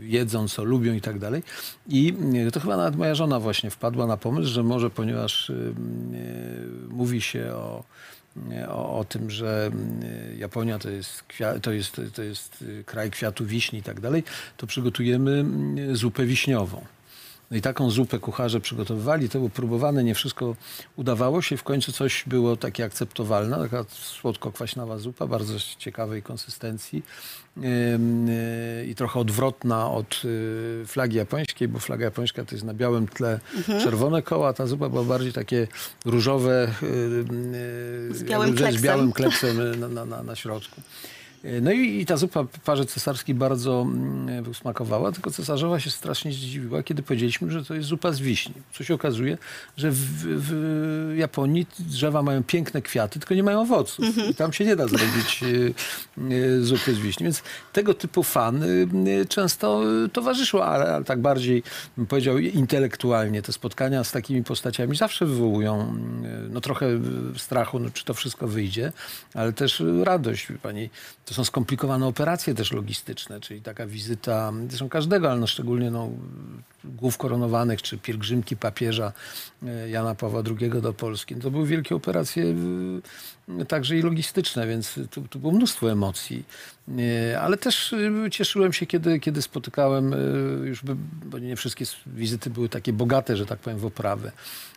[0.00, 1.42] jedzą, co lubią i tak dalej.
[1.88, 2.14] I
[2.48, 6.64] y, to chyba nawet moja żona właśnie wpadła na pomysł, że może ponieważ y, y,
[6.88, 7.84] mówi się o,
[8.68, 9.70] o, o tym, że
[10.38, 11.24] Japonia to jest,
[11.62, 14.24] to, jest, to jest kraj kwiatu wiśni i tak dalej,
[14.56, 15.44] to przygotujemy
[15.92, 16.95] zupę wiśniową.
[17.50, 20.56] No i taką zupę kucharze przygotowywali, to było próbowane, nie wszystko
[20.96, 21.56] udawało się.
[21.56, 27.02] W końcu coś było takie akceptowalne, taka słodko-kwaśnawa zupa, bardzo ciekawej konsystencji
[27.58, 33.08] y, i trochę odwrotna od y, flagi japońskiej, bo flaga japońska to jest na białym
[33.08, 33.40] tle
[33.82, 35.68] czerwone koła, a ta zupa była bardziej takie
[36.04, 38.82] różowe y, Z białym z kleksem.
[38.82, 39.12] białym
[39.94, 40.80] na, na, na środku.
[41.62, 46.82] No i, i ta zupa parze cesarskiej bardzo mm, smakowała, tylko cesarzowa się strasznie zdziwiła,
[46.82, 48.54] kiedy powiedzieliśmy, że to jest zupa z wiśni.
[48.72, 49.38] Co się okazuje,
[49.76, 54.04] że w, w Japonii drzewa mają piękne kwiaty, tylko nie mają owoców.
[54.30, 55.74] I tam się nie da zrobić y,
[56.32, 57.24] y, zupy z wiśni.
[57.24, 59.82] Więc tego typu fan y, często
[60.12, 61.62] towarzyszyło, ale, ale tak bardziej,
[61.96, 63.42] bym powiedział, intelektualnie.
[63.42, 65.94] Te spotkania z takimi postaciami zawsze wywołują
[66.50, 66.86] no, trochę
[67.36, 68.92] strachu, no, czy to wszystko wyjdzie,
[69.34, 70.48] ale też radość.
[70.62, 70.90] Pani,
[71.24, 76.10] to są skomplikowane operacje też logistyczne, czyli taka wizyta, zresztą każdego, ale no szczególnie no,
[76.84, 79.12] głów koronowanych, czy pielgrzymki papieża
[79.66, 81.36] e, Jana Pawła II do Polski.
[81.36, 82.54] To były wielkie operacje
[83.60, 86.44] e, także i logistyczne, więc tu, tu było mnóstwo emocji.
[86.98, 87.94] E, Ale też
[88.30, 90.14] cieszyłem się, kiedy, kiedy spotykałem
[90.64, 94.32] już, by, bo nie wszystkie wizyty były takie bogate, że tak powiem, w oprawę.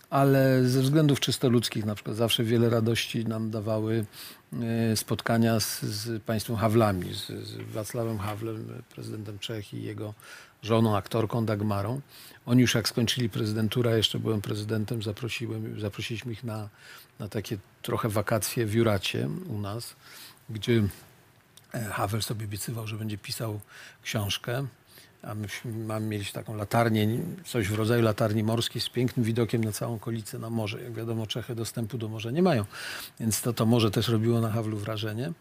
[0.09, 4.05] Ale ze względów czysto ludzkich, na przykład zawsze wiele radości nam dawały
[4.53, 10.13] e, spotkania z, z państwem Hawlami, z, z Wacławem Hawlem, prezydentem Czech i jego
[10.63, 12.01] żoną, aktorką Dagmarą.
[12.45, 16.69] Oni już jak skończyli prezydenturę, jeszcze byłem prezydentem, zaprosiłem, zaprosiliśmy ich na,
[17.19, 19.95] na takie trochę wakacje w Juracie u nas,
[20.49, 20.83] gdzie
[21.73, 23.59] e, Havel sobie obiecywał, że będzie pisał
[24.03, 24.67] książkę.
[25.21, 27.07] A myśmy mamy mieć taką latarnię,
[27.45, 30.81] coś w rodzaju latarni morskiej z pięknym widokiem na całą okolicę, na morze.
[30.83, 32.65] Jak wiadomo, Czechy dostępu do morza nie mają,
[33.19, 35.31] więc to, to morze też robiło na Hawlu wrażenie.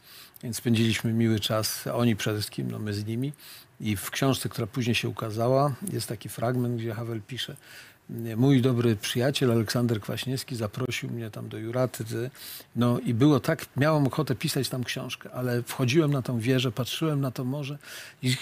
[0.42, 3.32] Więc spędziliśmy miły czas, oni przede wszystkim, no my z nimi.
[3.80, 7.56] I w książce, która później się ukazała, jest taki fragment, gdzie Havel pisze,
[8.36, 12.04] mój dobry przyjaciel Aleksander Kwaśniewski zaprosił mnie tam do Juraty.
[12.04, 12.30] ty-
[12.76, 17.20] No i było tak, miałem ochotę pisać tam książkę, ale wchodziłem na tą wieżę, patrzyłem
[17.20, 17.78] na to morze
[18.22, 18.36] i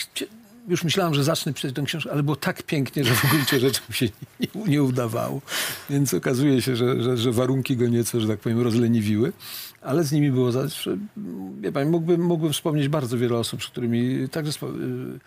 [0.68, 3.80] już myślałem, że zacznę pisać tę książkę, ale było tak pięknie, że w gruncie rzeczy
[3.88, 4.06] mi się
[4.40, 5.40] nie, nie udawało.
[5.90, 9.32] Więc okazuje się, że, że, że warunki go nieco, że tak powiem, rozleniwiły.
[9.82, 10.96] Ale z nimi było zawsze,
[11.60, 15.18] wie pani, mógłbym, mógłbym wspomnieć bardzo wiele osób, z którymi także y,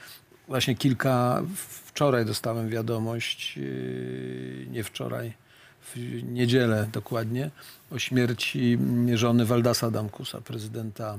[0.47, 1.43] właśnie kilka,
[1.85, 5.33] wczoraj dostałem wiadomość, yy, nie wczoraj,
[5.81, 7.51] w niedzielę dokładnie,
[7.91, 8.77] o śmierci
[9.13, 11.17] żony Waldasa Adamkusa, prezydenta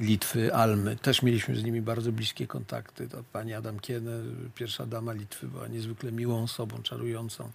[0.00, 0.96] Litwy, Almy.
[0.96, 3.08] Też mieliśmy z nimi bardzo bliskie kontakty.
[3.08, 4.12] To pani Adam Kiene,
[4.54, 7.50] pierwsza dama Litwy, była niezwykle miłą osobą, czarującą,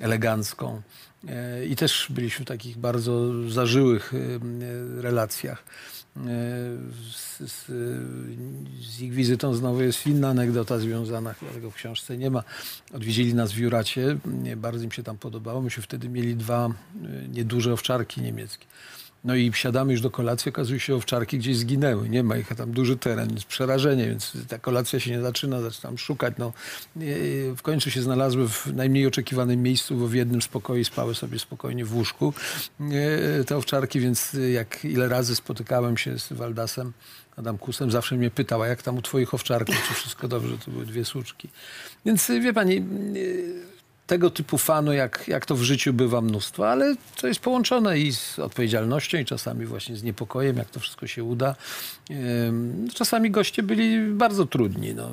[0.00, 0.82] elegancką.
[1.28, 5.64] E, I też byliśmy w takich bardzo zażyłych e, relacjach.
[6.16, 6.20] E,
[7.12, 7.66] Z, z,
[8.88, 12.42] z ich wizytą znowu jest inna anegdota związana, chyba tego w książce nie ma.
[12.92, 14.18] Odwiedzili nas w Juracie,
[14.56, 15.62] bardzo im się tam podobało.
[15.62, 16.70] Myśmy wtedy mieli dwa
[17.28, 18.66] nieduże owczarki niemieckie.
[19.26, 22.08] No i siadamy już do kolacji, okazuje się, owczarki gdzieś zginęły.
[22.08, 25.60] Nie ma ich, a tam duży teren, więc przerażenie, więc ta kolacja się nie zaczyna,
[25.60, 26.34] zaczynam szukać.
[26.38, 26.52] No,
[26.96, 31.14] Yy, w końcu się znalazły w najmniej oczekiwanym miejscu, bo w jednym z pokoi spały
[31.14, 32.34] sobie spokojnie w łóżku
[32.80, 36.92] yy, te owczarki, więc jak ile razy spotykałem się z Waldasem,
[37.36, 40.86] Adamkusem, zawsze mnie pytał, a jak tam u twoich owczarków, czy wszystko dobrze, to były
[40.86, 41.48] dwie słuczki.
[42.06, 43.75] Więc wie pani, yy,
[44.06, 48.12] tego typu fanu, jak, jak to w życiu bywa mnóstwo, ale to jest połączone i
[48.12, 51.54] z odpowiedzialnością, i czasami właśnie z niepokojem, jak to wszystko się uda.
[52.10, 54.94] Ym, Czasami goście byli bardzo trudni.
[54.94, 55.10] No,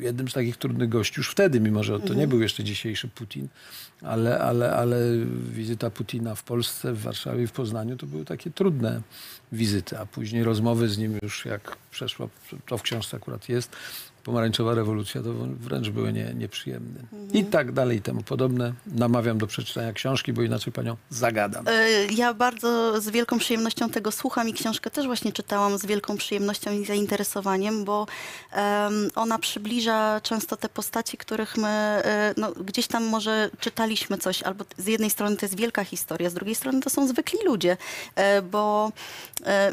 [0.00, 3.48] jednym z takich trudnych gości już wtedy, mimo że to nie był jeszcze dzisiejszy Putin,
[4.02, 4.96] ale, ale, ale
[5.52, 9.00] wizyta Putina w Polsce, w Warszawie i w Poznaniu to były takie trudne
[9.52, 12.28] wizyty, a później rozmowy z nim już jak przeszła,
[12.66, 13.76] to w książce akurat jest,
[14.24, 15.28] pomarańczowa rewolucja, to
[15.60, 17.00] wręcz były nie, nieprzyjemne.
[17.32, 18.72] I tak dalej i temu podobne.
[18.86, 21.68] Namawiam do przeczytania książki, bo inaczej panią zagadam.
[21.68, 26.16] E, Ja bardzo z wielką przyjemnością tego słucham i książkę też właśnie czytałam z wielką
[26.16, 28.06] przyjemnością i zainteresowaniem, bo
[28.52, 34.42] em, ona przybliża często te postaci, których my e, no, gdzieś tam może czytaliśmy coś,
[34.42, 37.76] albo z jednej strony to jest wielka historia, z drugiej strony to są zwykli ludzie,
[38.14, 38.92] e, bo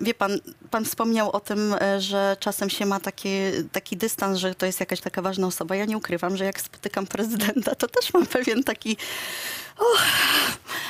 [0.01, 0.31] wie pan,
[0.71, 5.02] pan wspomniał o tym, że czasem się ma takie, taki dystans, że to jest jakaś
[5.02, 5.75] taka ważna osoba.
[5.75, 8.97] Ja nie ukrywam, że jak spotykam prezydenta, to też mam pewien taki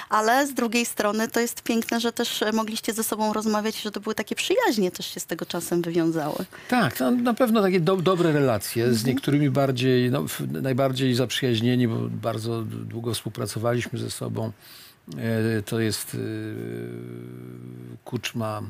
[0.09, 3.99] ale z drugiej strony to jest piękne, że też mogliście ze sobą rozmawiać, że to
[3.99, 6.45] były takie przyjaźnie też się z tego czasem wywiązały.
[6.67, 10.25] Tak, no, na pewno takie do, dobre relacje, z niektórymi bardziej, no,
[10.61, 14.51] najbardziej zaprzyjaźnieni, bo bardzo długo współpracowaliśmy ze sobą.
[15.17, 16.17] E, To jest e,
[18.05, 18.61] Kuczma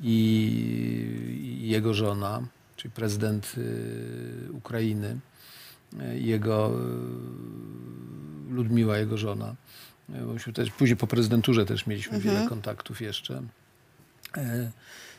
[0.00, 2.42] i jego żona,
[2.80, 5.18] czyli prezydent e, Ukrainy.
[6.00, 9.54] e, jego e, Ludmiła, jego żona.
[10.08, 13.42] Myśmy też, później po prezydenturze też mieliśmy wiele kontaktów jeszcze.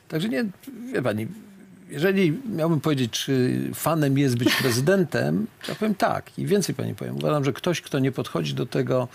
[0.07, 0.45] Także nie,
[0.93, 1.27] wie pani,
[1.89, 6.39] jeżeli miałbym powiedzieć, czy fanem jest być prezydentem, to ja powiem tak.
[6.39, 7.15] I więcej pani powiem.
[7.15, 9.07] Uważam, że ktoś, kto nie podchodzi do tego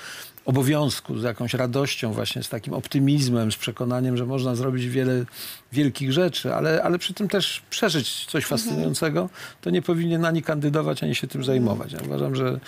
[0.47, 5.24] obowiązku z jakąś radością, właśnie z takim optymizmem, z przekonaniem, że można zrobić wiele
[5.72, 9.28] wielkich rzeczy, ale, ale przy tym też przeżyć coś fascynującego,
[9.61, 11.92] to nie powinien ani kandydować, ani się tym zajmować.
[11.92, 12.61] Ja uważam, że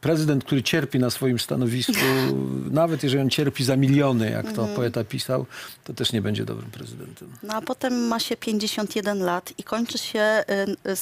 [0.00, 1.92] prezydent, który cierpi na swoim stanowisku,
[2.70, 5.46] nawet jeżeli on cierpi za miliony, jak to poeta pisał,
[5.84, 7.28] to też nie będzie dobrym prezydentem.
[7.42, 10.44] No a potem ma się 51 lat i kończy się
[10.86, 10.96] y, y,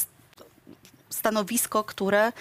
[1.10, 2.32] stanowisko, które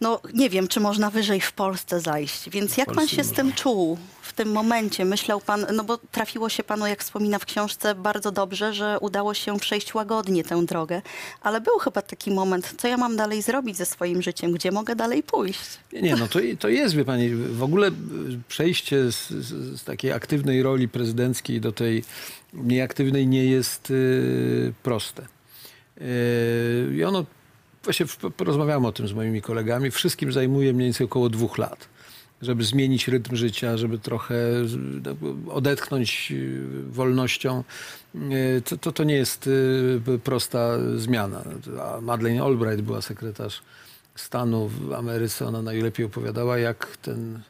[0.00, 2.50] no nie wiem, czy można wyżej w Polsce zajść.
[2.50, 5.04] Więc jak pan się z tym czuł w tym momencie?
[5.04, 9.34] Myślał pan, no bo trafiło się panu, jak wspomina w książce, bardzo dobrze, że udało
[9.34, 11.02] się przejść łagodnie tę drogę.
[11.40, 14.52] Ale był chyba taki moment, co ja mam dalej zrobić ze swoim życiem?
[14.52, 15.78] Gdzie mogę dalej pójść?
[15.92, 17.92] Nie, nie, no to, to jest, wie pani, w ogóle y,
[18.48, 22.04] przejście z, z, z takiej aktywnej roli prezydenckiej do tej
[22.54, 25.26] nieaktywnej nie jest y, proste.
[26.00, 27.24] Y, I ono,
[27.84, 28.06] właśnie
[28.36, 31.88] porozmawiałem o tym z moimi kolegami, wszystkim zajmuje mniej więcej około dwóch lat.
[32.42, 34.34] Żeby zmienić rytm życia, żeby trochę
[35.50, 37.64] odetchnąć y, wolnością,
[38.14, 41.44] y, to, to, to nie jest y, prosta zmiana.
[42.02, 43.62] Madeleine Albright była sekretarz
[44.14, 47.40] stanu w Ameryce, ona najlepiej opowiadała, jak ten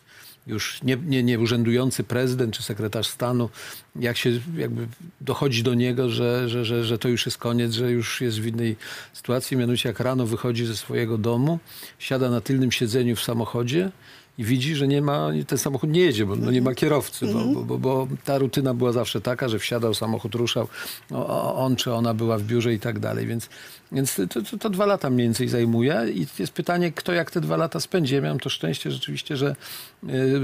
[0.46, 3.48] już nie, nie, nie urzędujący prezydent czy sekretarz stanu,
[3.96, 4.86] jak się jakby
[5.20, 8.46] dochodzi do niego, że, że, że, że to już jest koniec, że już jest w
[8.46, 8.76] innej
[9.12, 9.56] sytuacji.
[9.56, 11.58] Mianowicie jak rano wychodzi ze swojego domu,
[11.98, 13.90] siada na tylnym siedzeniu w samochodzie
[14.38, 17.44] i widzi, że nie ma, ten samochód nie jedzie, bo no nie ma kierowcy, bo,
[17.44, 20.68] bo, bo, bo ta rutyna była zawsze taka, że wsiadał, samochód ruszał,
[21.10, 23.48] o- o- on czy ona była w biurze i tak dalej, więc,
[23.94, 27.40] więc to, to, to dwa lata mniej więcej zajmuje i jest pytanie, kto jak te
[27.40, 28.14] dwa lata spędzi.
[28.14, 29.56] Ja miałem to szczęście rzeczywiście, że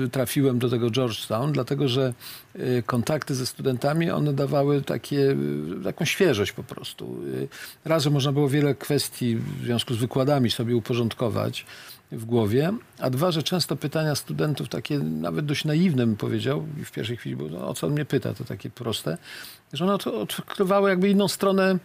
[0.04, 2.14] y, trafiłem do tego Georgetown, dlatego że
[2.56, 5.36] y, kontakty ze studentami, one dawały takie,
[5.80, 7.16] y, taką świeżość po prostu.
[7.84, 11.66] Raz, że można było wiele kwestii w związku z wykładami sobie uporządkować,
[12.12, 16.90] w głowie, a dwa, że często pytania studentów takie nawet dość naiwne bym powiedział w
[16.90, 19.18] pierwszej chwili, bo no, o co on mnie pyta, to takie proste,
[19.72, 21.78] że one odkrywały jakby inną stronę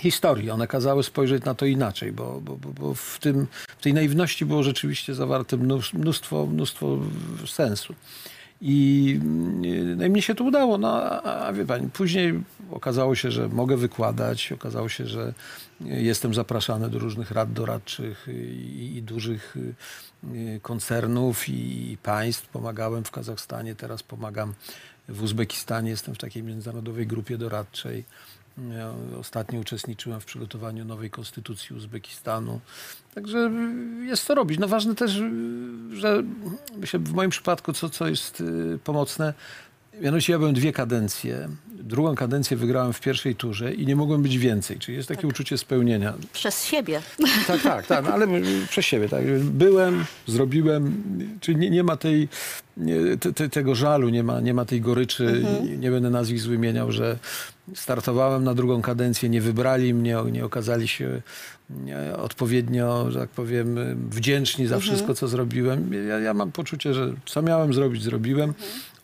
[0.00, 0.50] historii.
[0.50, 3.46] One kazały spojrzeć na to inaczej, bo, bo, bo, w, tym,
[3.78, 5.56] w tej naiwności było rzeczywiście zawarte
[5.92, 6.98] mnóstwo, mnóstwo,
[7.46, 7.94] sensu.
[8.60, 13.14] I mm, no i mnie się to udało, no a, a wie pani, później okazało
[13.14, 15.34] się, że mogę wykładać, okazało się, że
[15.80, 22.48] jestem zapraszany do różnych rad doradczych i, i dużych y, koncernów i, i państw.
[22.48, 24.54] Pomagałem w Kazachstanie, teraz pomagam
[25.08, 28.04] w Uzbekistanie, jestem w takiej międzynarodowej grupie doradczej.
[28.58, 32.60] Ja ostatnio uczestniczyłem w przygotowaniu nowej konstytucji Uzbekistanu.
[33.14, 33.50] Także
[34.02, 34.58] jest co robić.
[34.58, 35.12] No ważne też,
[35.92, 36.22] że
[36.76, 39.34] myślę, w moim przypadku, co, co jest y, pomocne,
[40.00, 41.48] mianowicie ja byłem dwie kadencje.
[41.66, 44.78] Drugą kadencję wygrałem w pierwszej turze i nie mogłem być więcej.
[44.78, 46.14] Czyli jest takie uczucie spełnienia.
[46.32, 47.02] Przez siebie.
[47.46, 48.26] Tak, tak, tak, no, ale
[48.68, 49.08] przez siebie.
[49.08, 49.24] Tak.
[49.40, 51.02] Byłem, zrobiłem,
[51.40, 52.28] czyli nie, nie ma tej,
[52.76, 56.46] nie, te, te, tego żalu, nie ma, nie ma tej goryczy, nie, nie będę nazwisk
[56.46, 57.18] wymieniał, że
[57.74, 61.22] startowałem na drugą kadencję, nie wybrali mnie, nie okazali się
[62.16, 63.78] odpowiednio, że tak powiem,
[64.10, 66.08] wdzięczni za wszystko, co zrobiłem.
[66.08, 68.54] Ja, ja mam poczucie, że co miałem zrobić, zrobiłem.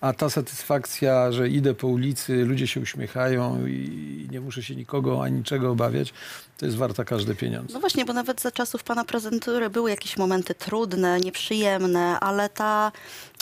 [0.01, 5.23] A ta satysfakcja, że idę po ulicy, ludzie się uśmiechają i nie muszę się nikogo
[5.23, 6.13] ani niczego obawiać,
[6.59, 7.75] to jest warta każde pieniądze.
[7.75, 12.93] No właśnie, bo nawet za czasów pana prezydentury były jakieś momenty trudne, nieprzyjemne, ale ta,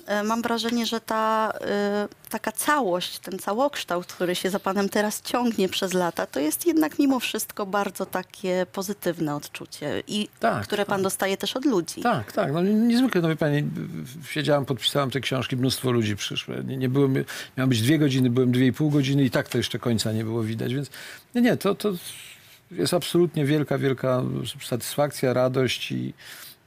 [0.07, 5.23] e, mam wrażenie, że ta e, taka całość, ten całokształt, który się za panem teraz
[5.23, 10.87] ciągnie przez lata, to jest jednak mimo wszystko bardzo takie pozytywne odczucie i Tak, które
[10.87, 11.03] pan tak.
[11.03, 12.01] dostaje też od ludzi.
[12.03, 12.53] Tak, tak.
[12.53, 13.63] No, niezwykle, no wie pani,
[14.31, 16.55] siedziałem, podpisałem te książki, mnóstwo ludzi przyszło.
[16.55, 17.25] Nie, nie byłem,
[17.57, 20.25] miałem być dwie godziny, byłem dwie i pół godziny i tak to jeszcze końca nie
[20.25, 20.91] było widać, więc
[21.35, 21.93] nie, nie, to, to
[22.71, 24.23] jest absolutnie wielka, wielka
[24.65, 26.15] satysfakcja, radość i,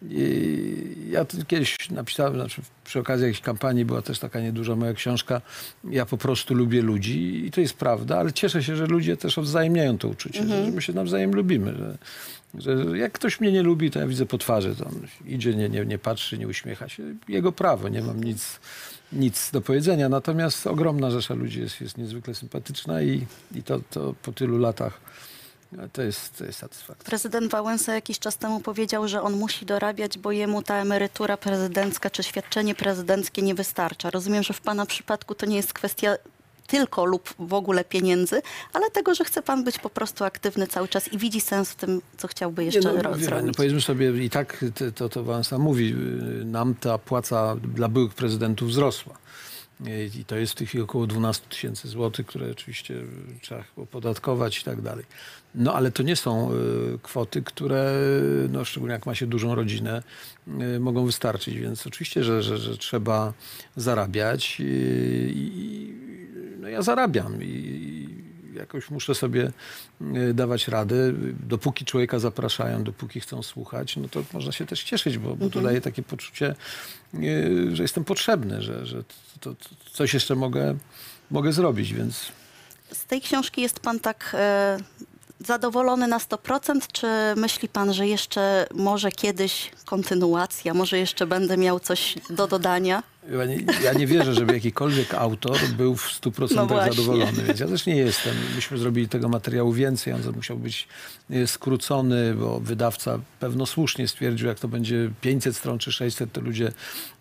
[0.10, 4.94] i ja to kiedyś napisałem, znaczy przy okazji jakiejś kampanii była też taka nieduża moja
[4.94, 5.42] książka,
[5.90, 9.38] ja po prostu lubię ludzi i to jest prawda, ale cieszę się, że ludzie też
[9.38, 11.98] odwzajemniają to uczucie, że, że my się nawzajem lubimy, że,
[12.54, 14.90] że jak ktoś mnie nie lubi, to ja widzę po twarzy, to
[15.26, 17.04] idzie, nie, nie, nie patrzy, nie uśmiecha się.
[17.28, 18.60] Jego prawo, nie mam nic,
[19.14, 20.10] nic do powiedzenia.
[20.10, 23.26] Natomiast ogromna rzesza ludzi jest, jest niezwykle sympatyczna i,
[23.56, 25.02] i to, to po tylu latach
[25.94, 27.06] to jest, to jest satysfakcja.
[27.06, 32.10] Prezydent Wałęsa jakiś czas temu powiedział, że on musi dorabiać, bo jemu ta emerytura prezydencka
[32.10, 34.10] czy świadczenie prezydenckie nie wystarcza.
[34.10, 36.16] Rozumiem, że w pana przypadku to nie jest kwestia
[36.68, 38.42] tylko lub w ogóle pieniędzy,
[38.74, 41.76] ale tego, że chce pan być po prostu aktywny cały czas i widzi sens w
[41.76, 43.48] tym, co chciałby jeszcze Nie, ro- wie pani, zrobić.
[43.48, 44.66] no powiedzmy sobie, i tak
[44.96, 45.94] to, to sam mówi,
[46.42, 49.18] y, nam ta płaca dla byłych prezydentów wzrosła.
[50.16, 52.96] I to jest chwili około 12 tysięcy złotych, które oczywiście
[53.42, 55.06] trzeba opodatkować i tak dalej.
[55.56, 56.56] No ale to nie są y,
[57.04, 57.94] kwoty, które,
[58.50, 60.04] no, szczególnie jak ma się dużą rodzinę,
[60.76, 61.58] y, mogą wystarczyć.
[61.58, 63.34] Więc oczywiście, że, że, że trzeba
[63.76, 64.60] zarabiać.
[64.60, 65.94] I, i,
[66.60, 68.21] no ja zarabiam i
[68.62, 69.52] jakoś muszę sobie
[70.02, 70.96] y, dawać radę.
[71.48, 75.62] Dopóki człowieka zapraszają, dopóki chcą słuchać, no to można się też cieszyć, bo, bo to
[75.62, 76.56] daje takie poczucie,
[77.14, 79.04] y, że jestem potrzebny, że, że
[79.40, 80.78] to, to coś jeszcze mogę,
[81.32, 82.32] mogę zrobić, więc
[82.92, 84.78] Z tej książki jest pan tak e,
[85.40, 91.80] zadowolony na 100%, czy myśli pan, że jeszcze może kiedyś kontynuacja, może jeszcze będę miał
[91.80, 93.04] coś do dodania?
[93.30, 96.92] Ja nie, ja nie wierzę, żeby jakikolwiek autor był w 100% No właśnie.
[96.92, 98.34] zadowolony, więc ja też nie jestem.
[98.56, 100.88] Myśmy zrobili tego materiału więcej, on musiał być
[101.30, 106.42] e, skrócony, bo wydawca pewno słusznie stwierdził, jak to będzie 500 stron czy 600, to
[106.42, 106.72] ludzie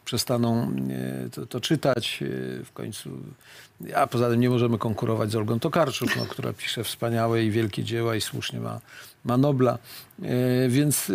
[0.04, 3.10] przestaną e, to, to czytać e, w końcu.
[3.94, 7.84] A poza tym nie możemy konkurować z Olgą Tokarczuk, no, która pisze wspaniałe i wielkie
[7.84, 8.80] dzieła i słusznie ma,
[9.24, 9.78] ma Nobla.
[10.22, 11.14] E, Więc e,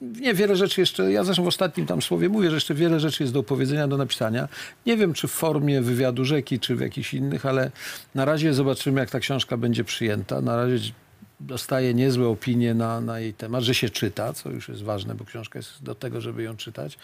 [0.00, 3.22] nie, wiele rzeczy jeszcze, ja zresztą w ostatnim tam słowie mówię, że jeszcze wiele rzeczy
[3.22, 4.48] jest do opowiedzenia, do napisania.
[4.86, 7.70] Nie wiem, czy w formie wywiadu rzeki, czy w jakichś innych, ale
[8.14, 10.40] na razie zobaczymy, jak ta książka będzie przyjęta.
[10.40, 10.92] Na razie
[11.40, 15.24] dostaje niezłe opinie na, na jej temat, że się czyta, co już jest ważne, bo
[15.24, 16.98] książka jest do tego, żeby ją czytać.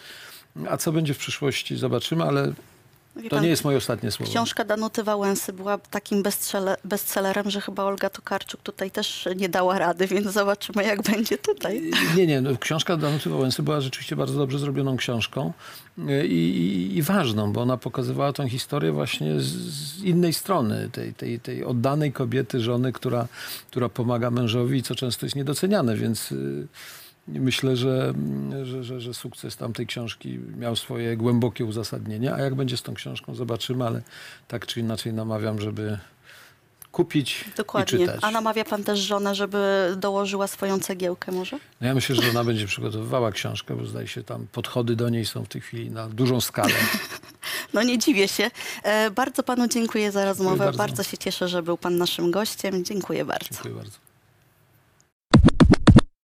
[0.69, 2.53] A co będzie w przyszłości, zobaczymy, ale
[3.15, 4.31] Wie to pan, nie jest moje ostatnie słowo.
[4.31, 9.79] Książka Danuty Wałęsy była takim bestselle- bestsellerem, że chyba Olga Tokarczuk tutaj też nie dała
[9.79, 11.91] rady, więc zobaczymy, jak będzie tutaj.
[12.17, 12.41] Nie, nie.
[12.41, 15.53] No, książka Danuty Wałęsy była rzeczywiście bardzo dobrze zrobioną książką
[15.99, 20.89] y, i, i, i ważną, bo ona pokazywała tą historię właśnie z, z innej strony,
[20.91, 23.27] tej, tej, tej oddanej kobiety, żony, która,
[23.71, 26.67] która pomaga mężowi, co często jest niedoceniane, więc y,
[27.27, 28.13] myślę, że,
[28.63, 32.93] że, że, że sukces tamtej książki miał swoje głębokie uzasadnienie, a jak będzie z tą
[32.93, 34.01] książką, zobaczymy, ale
[34.47, 35.97] tak czy inaczej namawiam, żeby
[36.91, 37.99] kupić i Dokładnie.
[37.99, 38.19] czytać.
[38.21, 41.59] A namawia pan też żonę, żeby dołożyła swoją cegiełkę może?
[41.81, 45.25] No ja myślę, że ona będzie przygotowywała książkę, bo zdaje się tam podchody do niej
[45.25, 46.73] są w tej chwili na dużą skalę.
[47.73, 48.51] No nie dziwię się.
[48.83, 50.57] E, bardzo panu dziękuję za rozmowę.
[50.57, 50.77] bardzo.
[50.77, 52.85] bardzo się cieszę, że był pan naszym gościem.
[52.85, 53.49] Dziękuję bardzo.
[53.51, 54.04] Dziękuję bardzo.